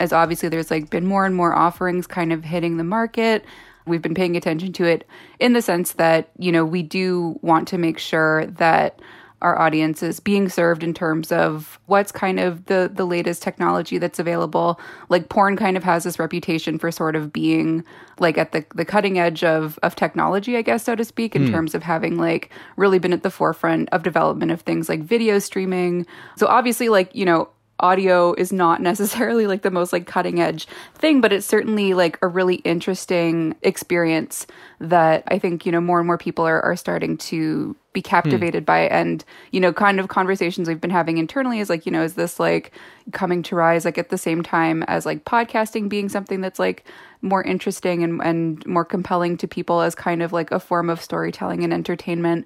As 0.00 0.12
obviously 0.12 0.48
there's 0.48 0.70
like 0.70 0.90
been 0.90 1.04
more 1.04 1.26
and 1.26 1.34
more 1.34 1.54
offerings 1.54 2.06
kind 2.06 2.32
of 2.32 2.44
hitting 2.44 2.76
the 2.76 2.84
market, 2.84 3.44
we've 3.88 4.02
been 4.02 4.14
paying 4.14 4.36
attention 4.36 4.72
to 4.74 4.84
it 4.84 5.06
in 5.38 5.52
the 5.52 5.62
sense 5.62 5.92
that, 5.92 6.30
you 6.38 6.52
know, 6.52 6.64
we 6.64 6.82
do 6.82 7.38
want 7.42 7.68
to 7.68 7.78
make 7.78 7.98
sure 7.98 8.46
that 8.46 9.00
our 9.40 9.58
audience 9.58 10.02
is 10.02 10.18
being 10.18 10.48
served 10.48 10.82
in 10.82 10.92
terms 10.92 11.30
of 11.30 11.78
what's 11.86 12.10
kind 12.10 12.40
of 12.40 12.66
the 12.66 12.90
the 12.92 13.04
latest 13.04 13.42
technology 13.42 13.98
that's 13.98 14.18
available 14.18 14.80
like 15.08 15.28
porn 15.28 15.56
kind 15.56 15.76
of 15.76 15.84
has 15.84 16.04
this 16.04 16.18
reputation 16.18 16.78
for 16.78 16.90
sort 16.90 17.14
of 17.14 17.32
being 17.32 17.84
like 18.18 18.36
at 18.36 18.52
the 18.52 18.64
the 18.74 18.84
cutting 18.84 19.18
edge 19.18 19.44
of 19.44 19.78
of 19.82 19.94
technology 19.94 20.56
i 20.56 20.62
guess 20.62 20.82
so 20.82 20.96
to 20.96 21.04
speak 21.04 21.36
in 21.36 21.46
mm. 21.46 21.50
terms 21.50 21.74
of 21.74 21.82
having 21.82 22.18
like 22.18 22.50
really 22.76 22.98
been 22.98 23.12
at 23.12 23.22
the 23.22 23.30
forefront 23.30 23.88
of 23.90 24.02
development 24.02 24.50
of 24.50 24.62
things 24.62 24.88
like 24.88 25.02
video 25.02 25.38
streaming 25.38 26.04
so 26.36 26.46
obviously 26.46 26.88
like 26.88 27.14
you 27.14 27.24
know 27.24 27.48
audio 27.80 28.34
is 28.34 28.52
not 28.52 28.80
necessarily 28.90 29.46
like 29.46 29.62
the 29.62 29.70
most 29.70 29.92
like 29.92 30.06
cutting 30.06 30.40
edge 30.40 30.66
thing 30.94 31.20
but 31.20 31.32
it's 31.32 31.46
certainly 31.46 31.94
like 31.94 32.18
a 32.22 32.28
really 32.28 32.56
interesting 32.56 33.54
experience 33.62 34.46
that 34.80 35.22
i 35.28 35.38
think 35.38 35.64
you 35.66 35.72
know 35.72 35.80
more 35.80 35.98
and 35.98 36.06
more 36.06 36.18
people 36.18 36.46
are, 36.46 36.62
are 36.62 36.76
starting 36.76 37.16
to 37.16 37.76
be 37.92 38.02
captivated 38.02 38.62
hmm. 38.62 38.66
by 38.66 38.80
and 38.80 39.24
you 39.50 39.58
know 39.58 39.72
kind 39.72 39.98
of 39.98 40.08
conversations 40.08 40.68
we've 40.68 40.80
been 40.80 40.90
having 40.90 41.18
internally 41.18 41.58
is 41.58 41.70
like 41.70 41.86
you 41.86 41.92
know 41.92 42.02
is 42.02 42.14
this 42.14 42.38
like 42.38 42.72
coming 43.12 43.42
to 43.42 43.56
rise 43.56 43.84
like 43.84 43.98
at 43.98 44.10
the 44.10 44.18
same 44.18 44.42
time 44.42 44.82
as 44.84 45.06
like 45.06 45.24
podcasting 45.24 45.88
being 45.88 46.08
something 46.08 46.40
that's 46.40 46.58
like 46.58 46.84
more 47.22 47.42
interesting 47.42 48.04
and, 48.04 48.22
and 48.22 48.64
more 48.66 48.84
compelling 48.84 49.36
to 49.36 49.48
people 49.48 49.80
as 49.80 49.94
kind 49.94 50.22
of 50.22 50.32
like 50.32 50.50
a 50.52 50.60
form 50.60 50.88
of 50.88 51.00
storytelling 51.00 51.64
and 51.64 51.72
entertainment 51.72 52.44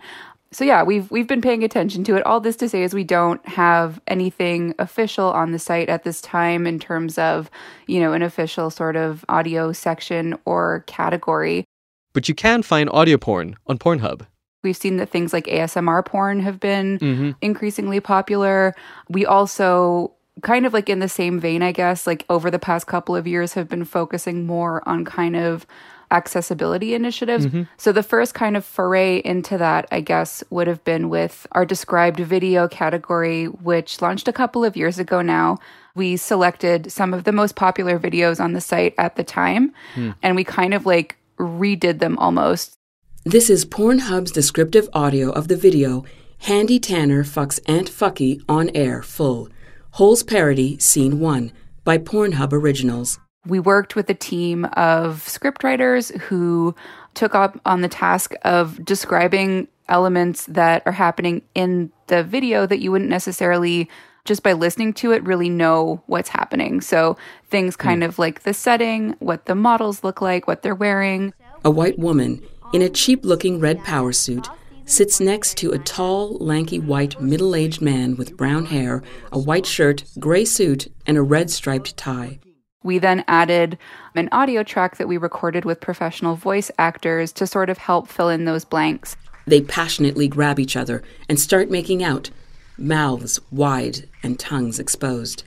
so 0.53 0.65
yeah, 0.65 0.83
we've 0.83 1.11
we've 1.11 1.27
been 1.27 1.41
paying 1.41 1.65
attention 1.65 2.05
to 2.05 2.17
it. 2.17 2.25
All 2.27 2.39
this 2.39 2.57
to 2.57 2.69
say 2.69 2.83
is 2.83 2.93
we 2.93 3.05
don't 3.05 3.45
have 3.49 4.01
anything 4.07 4.75
official 4.79 5.31
on 5.31 5.53
the 5.53 5.59
site 5.59 5.89
at 5.89 6.05
this 6.05 6.21
time 6.21 6.67
in 6.67 6.79
terms 6.79 7.19
of, 7.19 7.51
you 7.87 8.01
know, 8.01 8.13
an 8.13 8.23
official 8.23 8.71
sort 8.71 8.97
of 8.97 9.25
audio 9.29 9.73
section 9.73 10.39
or 10.45 10.85
category. 10.87 11.65
But 12.13 12.29
you 12.29 12.35
can 12.35 12.63
find 12.63 12.91
audio 12.91 13.17
porn 13.17 13.57
on 13.67 13.79
Pornhub. 13.79 14.27
We've 14.63 14.77
seen 14.77 14.99
that 14.99 15.09
things 15.09 15.33
like 15.33 15.47
ASMR 15.47 16.05
porn 16.05 16.41
have 16.41 16.61
been 16.61 16.99
mm-hmm. 16.99 17.31
increasingly 17.41 18.01
popular. 18.01 18.75
We 19.09 19.27
also 19.27 20.13
kind 20.43 20.67
of 20.67 20.73
like 20.73 20.89
in 20.89 20.99
the 20.99 21.09
same 21.09 21.41
vein, 21.41 21.63
I 21.63 21.73
guess, 21.73 22.07
like 22.07 22.25
over 22.29 22.51
the 22.51 22.59
past 22.59 22.87
couple 22.87 23.17
of 23.17 23.27
years 23.27 23.55
have 23.55 23.69
been 23.69 23.85
focusing 23.85 24.47
more 24.47 24.87
on 24.89 25.05
kind 25.05 25.37
of 25.37 25.67
accessibility 26.13 26.95
initiatives. 26.95 27.47
Mm-hmm. 27.47 27.63
So 27.77 27.91
the 27.91 28.03
first 28.03 28.35
kind 28.35 28.57
of 28.57 28.65
foray 28.65 29.21
into 29.25 29.59
that, 29.59 29.89
I 29.91 30.01
guess, 30.01 30.45
would 30.51 30.69
have 30.69 30.85
been 30.85 31.09
with 31.09 31.47
our 31.53 31.65
described 31.65 32.21
video 32.21 32.69
category, 32.69 33.47
which 33.47 34.01
launched 34.01 34.29
a 34.29 34.33
couple 34.33 34.65
of 34.65 34.77
years 34.77 34.99
ago 34.99 35.23
now. 35.23 35.59
We 35.95 36.17
selected 36.17 36.93
some 36.93 37.13
of 37.13 37.25
the 37.25 37.33
most 37.33 37.57
popular 37.57 37.99
videos 37.99 38.39
on 38.39 38.53
the 38.53 38.61
site 38.61 38.95
at 38.99 39.17
the 39.17 39.25
time, 39.25 39.73
mm. 39.95 40.15
and 40.23 40.37
we 40.37 40.45
kind 40.45 40.75
of 40.75 40.87
like 40.87 41.17
redid 41.39 41.99
them 41.99 42.19
almost. 42.19 42.79
This 43.25 43.51
is 43.51 43.65
Pornhub's 43.65 44.33
descriptive 44.33 44.89
audio 44.93 45.31
of 45.31 45.49
the 45.49 45.57
video 45.57 46.05
Handy 46.41 46.81
Tanner 46.81 47.23
Fucks 47.23 47.61
Aunt 47.67 47.89
Fucky 47.89 48.43
on 48.49 48.71
Air 48.75 49.03
Full. 49.03 49.49
Holes 49.93 50.23
Parody, 50.23 50.79
Scene 50.79 51.21
1 51.21 51.53
by 51.85 51.99
Pornhub 51.99 52.53
Originals. 52.53 53.19
We 53.47 53.59
worked 53.59 53.97
with 53.97 54.09
a 54.09 54.15
team 54.15 54.67
of 54.75 55.25
scriptwriters 55.27 56.17
who 56.21 56.75
took 57.15 57.35
up 57.35 57.61
on 57.67 57.81
the 57.81 57.89
task 57.89 58.35
of 58.43 58.85
describing 58.85 59.69
elements 59.89 60.47
that 60.47 60.83
are 60.87 60.93
happening 60.93 61.43
in 61.55 61.91
the 62.07 62.23
video 62.23 62.67
that 62.67 62.81
you 62.81 62.93
wouldn't 62.93 63.11
necessarily 63.11 63.89
just 64.25 64.43
by 64.43 64.53
listening 64.53 64.93
to 64.93 65.11
it 65.11 65.23
really 65.25 65.49
know 65.49 66.03
what's 66.07 66.29
happening. 66.29 66.81
So 66.81 67.17
things 67.51 67.75
kind 67.75 68.03
mm. 68.03 68.07
of 68.07 68.19
like 68.19 68.43
the 68.43 68.55
setting, 68.55 69.17
what 69.19 69.47
the 69.47 69.55
models 69.55 70.05
look 70.05 70.21
like, 70.21 70.47
what 70.47 70.63
they're 70.63 70.75
wearing. 70.75 71.35
A 71.65 71.71
white 71.71 71.99
woman 71.99 72.43
in 72.73 72.83
a 72.83 72.89
cheap 72.89 73.25
looking 73.25 73.59
red 73.59 73.83
power 73.85 74.13
suit 74.13 74.49
sits 74.85 75.21
next 75.21 75.57
to 75.59 75.73
a 75.73 75.79
tall, 75.79 76.37
lanky, 76.39 76.79
white, 76.79 77.21
middle 77.21 77.55
aged 77.55 77.83
man 77.83 78.17
with 78.17 78.37
brown 78.37 78.67
hair, 78.67 79.03
a 79.33 79.39
white 79.39 79.67
shirt, 79.67 80.05
gray 80.19 80.45
suit, 80.45 80.89
and 81.07 81.17
a 81.17 81.23
red 81.23 81.51
striped 81.51 81.97
tie. 81.97 82.39
We 82.83 82.99
then 82.99 83.25
added 83.29 83.79
an 84.15 84.29
audio 84.33 84.63
track 84.63 84.97
that 84.97 85.09
we 85.09 85.17
recorded 85.17 85.65
with 85.65 85.81
professional 85.81 86.37
voice 86.37 86.71
actors 86.79 87.33
to 87.33 87.47
sort 87.47 87.71
of 87.71 87.79
help 87.79 88.09
fill 88.09 88.29
in 88.29 88.45
those 88.45 88.65
blanks. 88.65 89.17
They 89.47 89.61
passionately 89.61 90.29
grab 90.29 90.59
each 90.59 90.77
other 90.77 91.03
and 91.29 91.39
start 91.39 91.71
making 91.71 92.03
out, 92.03 92.31
mouths 92.77 93.41
wide 93.51 94.09
and 94.23 94.39
tongues 94.39 94.79
exposed. 94.79 95.45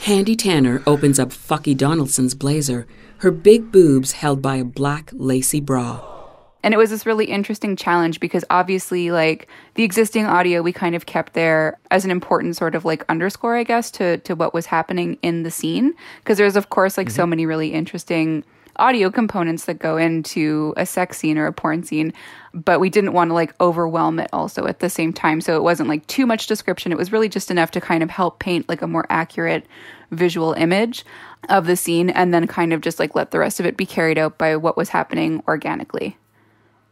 Handy 0.00 0.34
Tanner 0.34 0.82
opens 0.86 1.18
up 1.18 1.30
Fucky 1.30 1.76
Donaldson's 1.76 2.34
blazer, 2.34 2.86
her 3.18 3.30
big 3.30 3.70
boobs 3.70 4.12
held 4.12 4.42
by 4.42 4.56
a 4.56 4.64
black, 4.64 5.10
lacy 5.12 5.60
bra. 5.60 6.21
And 6.62 6.72
it 6.72 6.76
was 6.76 6.90
this 6.90 7.06
really 7.06 7.26
interesting 7.26 7.76
challenge 7.76 8.20
because 8.20 8.44
obviously, 8.50 9.10
like 9.10 9.48
the 9.74 9.82
existing 9.82 10.26
audio, 10.26 10.62
we 10.62 10.72
kind 10.72 10.94
of 10.94 11.06
kept 11.06 11.32
there 11.32 11.78
as 11.90 12.04
an 12.04 12.10
important 12.10 12.56
sort 12.56 12.74
of 12.74 12.84
like 12.84 13.04
underscore, 13.08 13.56
I 13.56 13.64
guess, 13.64 13.90
to 13.92 14.18
to 14.18 14.34
what 14.34 14.54
was 14.54 14.66
happening 14.66 15.18
in 15.22 15.42
the 15.42 15.50
scene. 15.50 15.94
Because 16.20 16.38
there's 16.38 16.56
of 16.56 16.70
course 16.70 16.96
like 16.96 17.08
mm-hmm. 17.08 17.16
so 17.16 17.26
many 17.26 17.46
really 17.46 17.72
interesting 17.72 18.44
audio 18.76 19.10
components 19.10 19.66
that 19.66 19.78
go 19.78 19.96
into 19.96 20.72
a 20.76 20.86
sex 20.86 21.18
scene 21.18 21.36
or 21.36 21.46
a 21.46 21.52
porn 21.52 21.82
scene, 21.82 22.12
but 22.54 22.80
we 22.80 22.88
didn't 22.88 23.12
want 23.12 23.30
to 23.30 23.34
like 23.34 23.54
overwhelm 23.60 24.18
it 24.18 24.30
also 24.32 24.66
at 24.66 24.80
the 24.80 24.88
same 24.88 25.12
time. 25.12 25.40
So 25.40 25.56
it 25.56 25.62
wasn't 25.62 25.88
like 25.88 26.06
too 26.06 26.26
much 26.26 26.46
description. 26.46 26.92
It 26.92 26.98
was 26.98 27.12
really 27.12 27.28
just 27.28 27.50
enough 27.50 27.70
to 27.72 27.80
kind 27.80 28.02
of 28.02 28.10
help 28.10 28.38
paint 28.38 28.68
like 28.68 28.82
a 28.82 28.86
more 28.86 29.06
accurate 29.10 29.66
visual 30.10 30.52
image 30.54 31.04
of 31.48 31.66
the 31.66 31.76
scene 31.76 32.10
and 32.10 32.32
then 32.32 32.46
kind 32.46 32.72
of 32.72 32.80
just 32.80 32.98
like 32.98 33.14
let 33.14 33.30
the 33.30 33.38
rest 33.38 33.60
of 33.60 33.66
it 33.66 33.76
be 33.76 33.86
carried 33.86 34.18
out 34.18 34.38
by 34.38 34.56
what 34.56 34.76
was 34.76 34.88
happening 34.88 35.42
organically. 35.48 36.16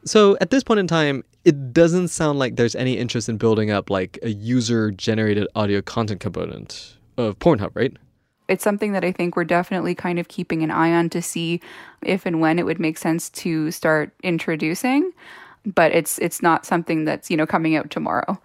So 0.04 0.36
at 0.40 0.50
this 0.50 0.62
point 0.62 0.80
in 0.80 0.86
time, 0.86 1.24
it 1.44 1.72
doesn't 1.72 2.08
sound 2.08 2.38
like 2.38 2.56
there's 2.56 2.74
any 2.74 2.96
interest 2.98 3.28
in 3.28 3.38
building 3.38 3.70
up 3.70 3.90
like 3.90 4.18
a 4.22 4.30
user 4.30 4.90
generated 4.90 5.46
audio 5.54 5.82
content 5.82 6.20
component 6.20 6.96
of 7.16 7.38
Pornhub, 7.38 7.70
right? 7.74 7.96
it's 8.50 8.64
something 8.64 8.92
that 8.92 9.04
I 9.04 9.12
think 9.12 9.36
we're 9.36 9.44
definitely 9.44 9.94
kind 9.94 10.18
of 10.18 10.26
keeping 10.26 10.62
an 10.62 10.72
eye 10.72 10.92
on 10.92 11.08
to 11.10 11.22
see 11.22 11.60
if 12.02 12.26
and 12.26 12.40
when 12.40 12.58
it 12.58 12.66
would 12.66 12.80
make 12.80 12.98
sense 12.98 13.30
to 13.30 13.70
start 13.70 14.12
introducing. 14.24 15.12
But 15.64 15.92
it's 15.92 16.18
it's 16.18 16.42
not 16.42 16.66
something 16.66 17.04
that's 17.04 17.30
you 17.30 17.36
know 17.36 17.46
coming 17.46 17.76
out 17.76 17.90
tomorrow. 17.90 18.40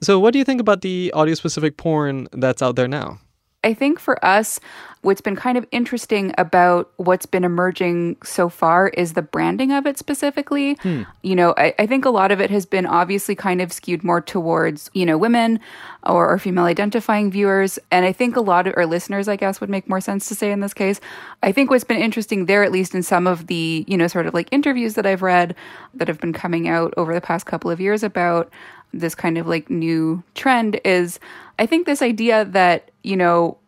So, 0.00 0.18
what 0.18 0.32
do 0.32 0.38
you 0.38 0.44
think 0.44 0.60
about 0.60 0.80
the 0.80 1.12
audio 1.14 1.34
specific 1.34 1.76
porn 1.76 2.26
that's 2.32 2.62
out 2.62 2.76
there 2.76 2.88
now? 2.88 3.20
I 3.64 3.74
think 3.74 3.98
for 3.98 4.24
us, 4.24 4.60
what's 5.02 5.20
been 5.20 5.34
kind 5.34 5.58
of 5.58 5.66
interesting 5.72 6.32
about 6.38 6.92
what's 6.96 7.26
been 7.26 7.44
emerging 7.44 8.16
so 8.22 8.48
far 8.48 8.88
is 8.88 9.14
the 9.14 9.22
branding 9.22 9.72
of 9.72 9.84
it 9.84 9.98
specifically. 9.98 10.74
Hmm. 10.74 11.02
You 11.22 11.34
know, 11.34 11.54
I, 11.56 11.74
I, 11.78 11.86
think 11.86 12.04
a 12.04 12.10
lot 12.10 12.30
of 12.30 12.40
it 12.40 12.50
has 12.50 12.66
been 12.66 12.86
obviously 12.86 13.34
kind 13.34 13.60
of 13.60 13.72
skewed 13.72 14.04
more 14.04 14.20
towards, 14.20 14.90
you 14.94 15.04
know, 15.04 15.18
women 15.18 15.58
or, 16.04 16.28
or 16.28 16.38
female 16.38 16.64
identifying 16.64 17.30
viewers. 17.30 17.78
And 17.90 18.04
I 18.04 18.12
think 18.12 18.36
a 18.36 18.40
lot 18.40 18.66
of 18.66 18.74
our 18.76 18.86
listeners, 18.86 19.28
I 19.28 19.36
guess, 19.36 19.60
would 19.60 19.70
make 19.70 19.88
more 19.88 20.00
sense 20.00 20.28
to 20.28 20.34
say 20.34 20.52
in 20.52 20.60
this 20.60 20.74
case. 20.74 21.00
I 21.42 21.50
think 21.50 21.70
what's 21.70 21.84
been 21.84 21.98
interesting 21.98 22.46
there, 22.46 22.62
at 22.62 22.72
least 22.72 22.94
in 22.94 23.02
some 23.02 23.26
of 23.26 23.48
the, 23.48 23.84
you 23.88 23.96
know, 23.96 24.06
sort 24.06 24.26
of 24.26 24.34
like 24.34 24.48
interviews 24.52 24.94
that 24.94 25.06
I've 25.06 25.22
read 25.22 25.56
that 25.94 26.08
have 26.08 26.20
been 26.20 26.32
coming 26.32 26.68
out 26.68 26.94
over 26.96 27.12
the 27.12 27.20
past 27.20 27.46
couple 27.46 27.70
of 27.70 27.80
years 27.80 28.02
about 28.02 28.52
this 28.92 29.14
kind 29.14 29.36
of 29.36 29.46
like 29.46 29.68
new 29.68 30.22
trend 30.34 30.80
is 30.84 31.20
I 31.58 31.66
think 31.66 31.86
this 31.86 32.02
idea 32.02 32.44
that, 32.46 32.87
you 33.02 33.16
know, 33.16 33.58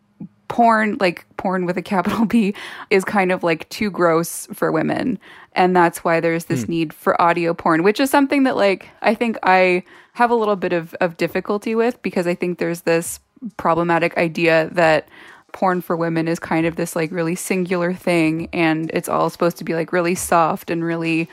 porn, 0.47 0.97
like 0.99 1.25
porn 1.37 1.65
with 1.65 1.77
a 1.77 1.81
capital 1.81 2.25
P, 2.27 2.53
is 2.89 3.03
kind 3.05 3.31
of 3.31 3.43
like 3.43 3.67
too 3.69 3.89
gross 3.89 4.47
for 4.53 4.71
women. 4.71 5.19
And 5.53 5.75
that's 5.75 6.03
why 6.03 6.19
there's 6.19 6.45
this 6.45 6.63
hmm. 6.63 6.71
need 6.71 6.93
for 6.93 7.19
audio 7.21 7.53
porn, 7.53 7.83
which 7.83 7.99
is 7.99 8.09
something 8.09 8.43
that, 8.43 8.55
like, 8.55 8.89
I 9.01 9.15
think 9.15 9.37
I 9.43 9.83
have 10.13 10.31
a 10.31 10.35
little 10.35 10.55
bit 10.55 10.73
of, 10.73 10.93
of 10.95 11.17
difficulty 11.17 11.75
with 11.75 12.01
because 12.01 12.27
I 12.27 12.35
think 12.35 12.57
there's 12.57 12.81
this 12.81 13.19
problematic 13.57 14.17
idea 14.17 14.69
that 14.73 15.07
porn 15.51 15.81
for 15.81 15.95
women 15.95 16.27
is 16.27 16.39
kind 16.39 16.65
of 16.65 16.75
this 16.75 16.95
like 16.95 17.11
really 17.11 17.35
singular 17.35 17.93
thing 17.93 18.47
and 18.53 18.89
it's 18.93 19.09
all 19.09 19.29
supposed 19.29 19.57
to 19.57 19.63
be 19.63 19.73
like 19.73 19.91
really 19.91 20.15
soft 20.15 20.69
and 20.69 20.83
really 20.83 21.27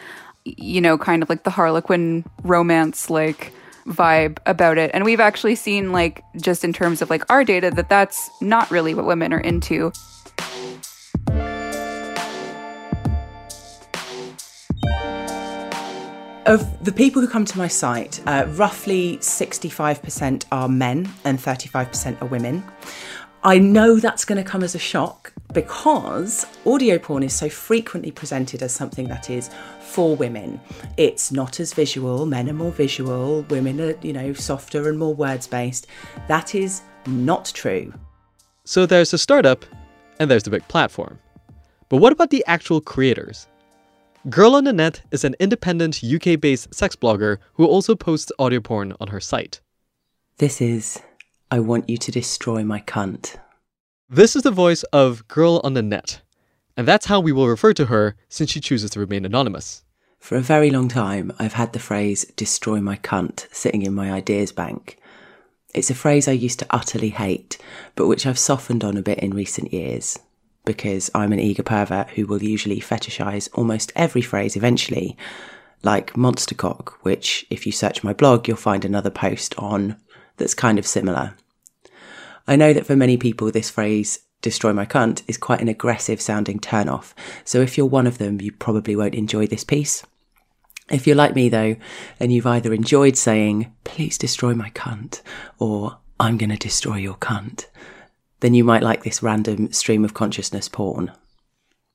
you 0.44 0.80
know 0.80 0.98
kind 0.98 1.22
of 1.22 1.28
like 1.28 1.44
the 1.44 1.50
harlequin 1.50 2.24
romance 2.42 3.10
like 3.10 3.52
vibe 3.88 4.38
about 4.46 4.78
it. 4.78 4.90
And 4.94 5.04
we've 5.04 5.20
actually 5.20 5.54
seen, 5.54 5.92
like, 5.92 6.22
just 6.40 6.64
in 6.64 6.72
terms 6.72 7.02
of 7.02 7.10
like 7.10 7.28
our 7.30 7.44
data, 7.44 7.70
that 7.72 7.88
that's 7.88 8.30
not 8.40 8.70
really 8.70 8.94
what 8.94 9.06
women 9.06 9.32
are 9.32 9.40
into. 9.40 9.92
Of 16.46 16.82
the 16.82 16.92
people 16.92 17.20
who 17.20 17.28
come 17.28 17.44
to 17.44 17.58
my 17.58 17.68
site, 17.68 18.22
uh, 18.26 18.46
roughly 18.48 19.18
65% 19.18 20.46
are 20.50 20.68
men 20.68 21.10
and 21.24 21.38
35% 21.38 22.22
are 22.22 22.26
women. 22.26 22.64
I 23.44 23.58
know 23.58 24.00
that's 24.00 24.24
going 24.24 24.42
to 24.42 24.50
come 24.50 24.62
as 24.62 24.74
a 24.74 24.78
shock 24.78 25.34
because 25.52 26.46
audio 26.66 26.98
porn 26.98 27.22
is 27.22 27.32
so 27.32 27.48
frequently 27.48 28.10
presented 28.10 28.62
as 28.62 28.74
something 28.74 29.08
that 29.08 29.30
is 29.30 29.50
for 29.80 30.14
women. 30.14 30.60
It's 30.96 31.32
not 31.32 31.60
as 31.60 31.72
visual, 31.72 32.26
men 32.26 32.50
are 32.50 32.54
more 32.54 32.70
visual, 32.70 33.42
women 33.48 33.80
are, 33.80 33.94
you 34.02 34.12
know, 34.12 34.32
softer 34.32 34.88
and 34.88 34.98
more 34.98 35.14
words 35.14 35.46
based. 35.46 35.86
That 36.28 36.54
is 36.54 36.82
not 37.06 37.50
true. 37.54 37.92
So 38.64 38.84
there's 38.84 39.10
the 39.10 39.18
startup 39.18 39.64
and 40.20 40.30
there's 40.30 40.42
the 40.42 40.50
big 40.50 40.66
platform. 40.68 41.18
But 41.88 41.98
what 41.98 42.12
about 42.12 42.30
the 42.30 42.44
actual 42.46 42.80
creators? 42.80 43.46
Girl 44.28 44.54
on 44.56 44.64
the 44.64 44.72
Net 44.72 45.00
is 45.10 45.24
an 45.24 45.34
independent 45.40 46.02
UK 46.04 46.38
based 46.38 46.74
sex 46.74 46.94
blogger 46.94 47.38
who 47.54 47.64
also 47.64 47.94
posts 47.94 48.30
audio 48.38 48.60
porn 48.60 48.94
on 49.00 49.08
her 49.08 49.20
site. 49.20 49.60
This 50.36 50.60
is 50.60 51.00
I 51.50 51.60
Want 51.60 51.88
You 51.88 51.96
to 51.96 52.12
Destroy 52.12 52.62
My 52.62 52.80
Cunt. 52.80 53.36
This 54.10 54.34
is 54.34 54.42
the 54.42 54.50
voice 54.50 54.84
of 54.84 55.28
Girl 55.28 55.60
on 55.62 55.74
the 55.74 55.82
Net, 55.82 56.22
and 56.78 56.88
that's 56.88 57.04
how 57.04 57.20
we 57.20 57.30
will 57.30 57.46
refer 57.46 57.74
to 57.74 57.84
her 57.86 58.16
since 58.30 58.50
she 58.50 58.58
chooses 58.58 58.90
to 58.92 59.00
remain 59.00 59.26
anonymous. 59.26 59.82
For 60.18 60.36
a 60.36 60.40
very 60.40 60.70
long 60.70 60.88
time, 60.88 61.30
I've 61.38 61.52
had 61.52 61.74
the 61.74 61.78
phrase 61.78 62.24
destroy 62.34 62.80
my 62.80 62.96
cunt 62.96 63.46
sitting 63.52 63.82
in 63.82 63.92
my 63.92 64.10
ideas 64.10 64.50
bank. 64.50 64.96
It's 65.74 65.90
a 65.90 65.94
phrase 65.94 66.26
I 66.26 66.32
used 66.32 66.58
to 66.60 66.66
utterly 66.70 67.10
hate, 67.10 67.58
but 67.96 68.06
which 68.06 68.24
I've 68.24 68.38
softened 68.38 68.82
on 68.82 68.96
a 68.96 69.02
bit 69.02 69.18
in 69.18 69.34
recent 69.34 69.74
years, 69.74 70.18
because 70.64 71.10
I'm 71.14 71.34
an 71.34 71.38
eager 71.38 71.62
pervert 71.62 72.08
who 72.12 72.26
will 72.26 72.42
usually 72.42 72.80
fetishize 72.80 73.50
almost 73.52 73.92
every 73.94 74.22
phrase 74.22 74.56
eventually, 74.56 75.18
like 75.82 76.16
monster 76.16 76.54
cock, 76.54 76.98
which, 77.02 77.44
if 77.50 77.66
you 77.66 77.72
search 77.72 78.02
my 78.02 78.14
blog, 78.14 78.48
you'll 78.48 78.56
find 78.56 78.86
another 78.86 79.10
post 79.10 79.54
on 79.58 79.96
that's 80.38 80.54
kind 80.54 80.78
of 80.78 80.86
similar. 80.86 81.34
I 82.48 82.56
know 82.56 82.72
that 82.72 82.86
for 82.86 82.96
many 82.96 83.18
people, 83.18 83.50
this 83.50 83.68
phrase 83.68 84.20
destroy 84.40 84.72
my 84.72 84.86
cunt 84.86 85.22
is 85.28 85.36
quite 85.36 85.60
an 85.60 85.68
aggressive 85.68 86.18
sounding 86.18 86.58
turn 86.58 86.88
off. 86.88 87.14
So 87.44 87.60
if 87.60 87.76
you're 87.76 87.86
one 87.86 88.06
of 88.06 88.16
them, 88.16 88.40
you 88.40 88.52
probably 88.52 88.96
won't 88.96 89.14
enjoy 89.14 89.46
this 89.46 89.64
piece. 89.64 90.02
If 90.90 91.06
you're 91.06 91.14
like 91.14 91.34
me 91.34 91.50
though, 91.50 91.76
and 92.18 92.32
you've 92.32 92.46
either 92.46 92.72
enjoyed 92.72 93.18
saying, 93.18 93.70
please 93.84 94.16
destroy 94.16 94.54
my 94.54 94.70
cunt, 94.70 95.20
or 95.58 95.98
I'm 96.18 96.38
going 96.38 96.48
to 96.48 96.56
destroy 96.56 96.96
your 96.96 97.16
cunt, 97.16 97.66
then 98.40 98.54
you 98.54 98.64
might 98.64 98.82
like 98.82 99.02
this 99.04 99.22
random 99.22 99.70
stream 99.72 100.02
of 100.02 100.14
consciousness 100.14 100.70
porn. 100.70 101.12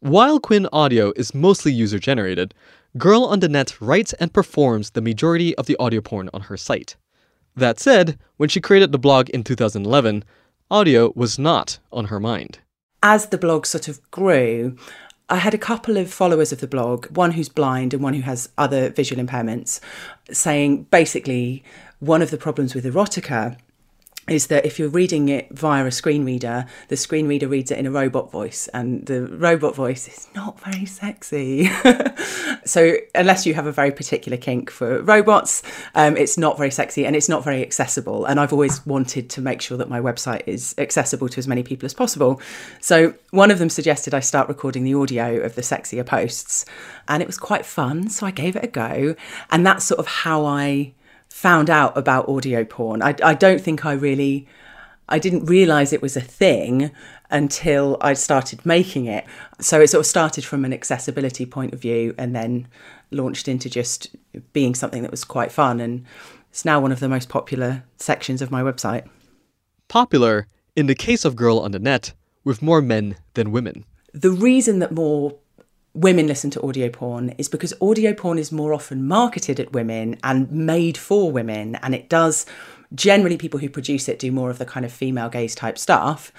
While 0.02 0.40
Quinn 0.40 0.68
audio 0.72 1.14
is 1.16 1.34
mostly 1.34 1.74
user 1.74 1.98
generated, 1.98 2.54
Girl 2.96 3.24
on 3.24 3.40
the 3.40 3.50
Net 3.50 3.82
writes 3.82 4.14
and 4.14 4.32
performs 4.32 4.92
the 4.92 5.02
majority 5.02 5.56
of 5.58 5.66
the 5.66 5.78
audio 5.80 6.02
porn 6.02 6.30
on 6.32 6.42
her 6.42 6.58
site. 6.58 6.96
That 7.56 7.80
said, 7.80 8.20
when 8.38 8.50
she 8.50 8.62
created 8.62 8.92
the 8.92 9.00
blog 9.00 9.30
in 9.30 9.44
2011, 9.44 10.24
audio 10.74 11.14
was 11.16 11.38
not 11.38 11.78
on 11.92 12.06
her 12.06 12.20
mind. 12.20 12.58
As 13.04 13.28
the 13.28 13.38
blog 13.38 13.68
sort 13.68 13.88
of 13.88 14.02
grew, 14.10 14.76
I 15.30 15.36
had 15.36 15.54
a 15.54 15.60
couple 15.60 15.98
of 15.98 16.12
followers 16.12 16.52
of 16.52 16.62
the 16.62 16.68
blog, 16.68 17.06
one 17.16 17.32
who's 17.32 17.48
blind 17.48 17.94
and 17.94 18.02
one 18.02 18.16
who 18.16 18.24
has 18.24 18.50
other 18.58 18.90
visual 18.90 19.24
impairments, 19.24 19.80
saying 20.32 20.84
basically 20.90 21.64
one 22.00 22.24
of 22.24 22.32
the 22.32 22.38
problems 22.38 22.74
with 22.74 22.86
erotica 22.86 23.56
is 24.30 24.48
that 24.48 24.66
if 24.66 24.80
you're 24.80 24.90
reading 24.90 25.28
it 25.28 25.50
via 25.52 25.86
a 25.86 25.92
screen 25.92 26.24
reader, 26.24 26.66
the 26.88 26.96
screen 26.96 27.28
reader 27.28 27.48
reads 27.48 27.72
it 27.72 27.78
in 27.78 27.86
a 27.86 27.92
robot 27.92 28.32
voice, 28.32 28.70
and 28.74 29.06
the 29.06 29.28
robot 29.28 29.76
voice 29.76 30.08
is 30.08 30.28
not 30.34 30.60
very 30.62 30.86
sexy. 30.86 31.70
so, 32.66 32.96
unless 33.14 33.46
you 33.46 33.54
have 33.54 33.66
a 33.66 33.72
very 33.72 33.92
particular 33.92 34.38
kink 34.38 34.70
for 34.70 35.02
robots, 35.02 35.62
um, 35.96 36.16
it's 36.16 36.38
not 36.38 36.58
very 36.58 36.72
sexy 36.72 37.06
and 37.06 37.18
it's 37.18 37.28
not 37.28 37.44
very 37.44 37.62
accessible. 37.62 38.26
And 38.26 38.40
I've 38.40 38.54
always 38.54 38.86
wanted 38.86 39.30
to 39.32 39.42
make 39.42 39.62
sure 39.62 39.78
that 39.78 39.90
my 39.90 40.00
website 40.00 40.44
is 40.48 40.74
accessible 40.78 41.28
to 41.28 41.38
as 41.38 41.48
many 41.48 41.64
people 41.64 41.86
as 41.86 41.94
possible. 41.94 42.42
So, 42.80 43.16
one 43.32 43.52
of 43.52 43.60
them 43.60 43.70
suggested 43.70 44.14
I 44.14 44.22
start 44.22 44.48
recording 44.48 44.86
the 44.86 44.94
audio 44.94 45.42
of 45.42 45.56
the 45.56 45.62
sexier 45.62 46.06
posts, 46.06 46.66
and 47.10 47.22
it 47.22 47.28
was 47.28 47.38
quite 47.38 47.66
fun. 47.66 48.10
So, 48.10 48.26
I 48.26 48.32
gave 48.32 48.56
it 48.56 48.64
a 48.64 48.68
go, 48.68 49.16
and 49.52 49.66
that's 49.66 49.84
sort 49.84 50.00
of 50.00 50.08
how 50.08 50.46
I 50.46 50.94
found 51.34 51.68
out 51.68 51.98
about 51.98 52.30
audio 52.30 52.64
porn. 52.64 53.02
I, 53.02 53.16
I 53.24 53.34
don't 53.34 53.60
think 53.60 53.88
I 53.88 53.94
really, 53.94 54.48
I 55.10 55.18
didn't 55.18 55.46
realize 55.46 55.92
it 55.92 56.02
was 56.02 56.16
a 56.16 56.22
thing 56.22 56.92
until 57.32 57.98
I 58.02 58.14
started 58.14 58.64
making 58.68 59.08
it. 59.08 59.26
So 59.60 59.82
it 59.82 59.90
sort 59.90 60.02
of 60.02 60.06
started 60.06 60.46
from 60.46 60.64
an 60.64 60.72
accessibility 60.72 61.48
point 61.48 61.74
of 61.74 61.82
view 61.82 62.14
and 62.20 62.36
then 62.36 62.68
launched 63.10 63.48
into 63.48 63.68
just 63.68 64.16
being 64.54 64.76
something 64.76 65.02
that 65.02 65.10
was 65.10 65.24
quite 65.24 65.52
fun. 65.52 65.80
And 65.80 66.06
it's 66.52 66.66
now 66.66 66.80
one 66.80 66.92
of 66.92 67.00
the 67.00 67.10
most 67.10 67.30
popular 67.30 67.84
sections 67.98 68.44
of 68.44 68.52
my 68.52 68.62
website. 68.62 69.10
Popular 69.88 70.46
in 70.76 70.86
the 70.86 70.96
case 70.96 71.26
of 71.26 71.36
Girl 71.36 71.58
on 71.58 71.72
the 71.72 71.80
Net 71.80 72.14
with 72.44 72.62
more 72.62 72.82
men 72.82 73.16
than 73.34 73.52
women. 73.52 73.86
The 74.14 74.32
reason 74.32 74.78
that 74.80 74.92
more 74.92 75.36
women 75.94 76.28
listen 76.28 76.50
to 76.52 76.62
audio 76.64 76.90
porn 76.90 77.30
is 77.38 77.48
because 77.48 77.74
audio 77.82 78.14
porn 78.14 78.40
is 78.40 78.52
more 78.52 78.74
often 78.74 79.08
marketed 79.08 79.60
at 79.60 79.74
women 79.74 80.18
and 80.24 80.52
made 80.52 80.98
for 80.98 81.32
women. 81.32 81.76
And 81.76 81.94
it 81.94 82.10
does, 82.10 82.46
generally, 82.96 83.38
people 83.38 83.60
who 83.60 83.70
produce 83.70 84.10
it 84.10 84.20
do 84.20 84.32
more 84.32 84.50
of 84.50 84.58
the 84.58 84.66
kind 84.66 84.86
of 84.86 84.92
female 84.92 85.30
gaze 85.30 85.54
type 85.56 85.78
stuff. 85.78 86.32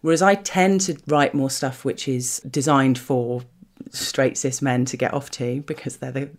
Whereas 0.00 0.22
I 0.22 0.34
tend 0.36 0.80
to 0.82 0.96
write 1.06 1.34
more 1.34 1.50
stuff 1.50 1.84
which 1.84 2.08
is 2.08 2.38
designed 2.50 2.98
for 2.98 3.42
straight 3.90 4.36
cis 4.36 4.62
men 4.62 4.84
to 4.86 4.96
get 4.96 5.14
off 5.14 5.30
to 5.32 5.60
because 5.62 5.98
they're 5.98 6.12
the 6.12 6.30